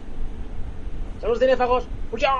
[1.21, 1.83] Saludos, cinefagos.
[2.09, 2.31] ¡Fusión!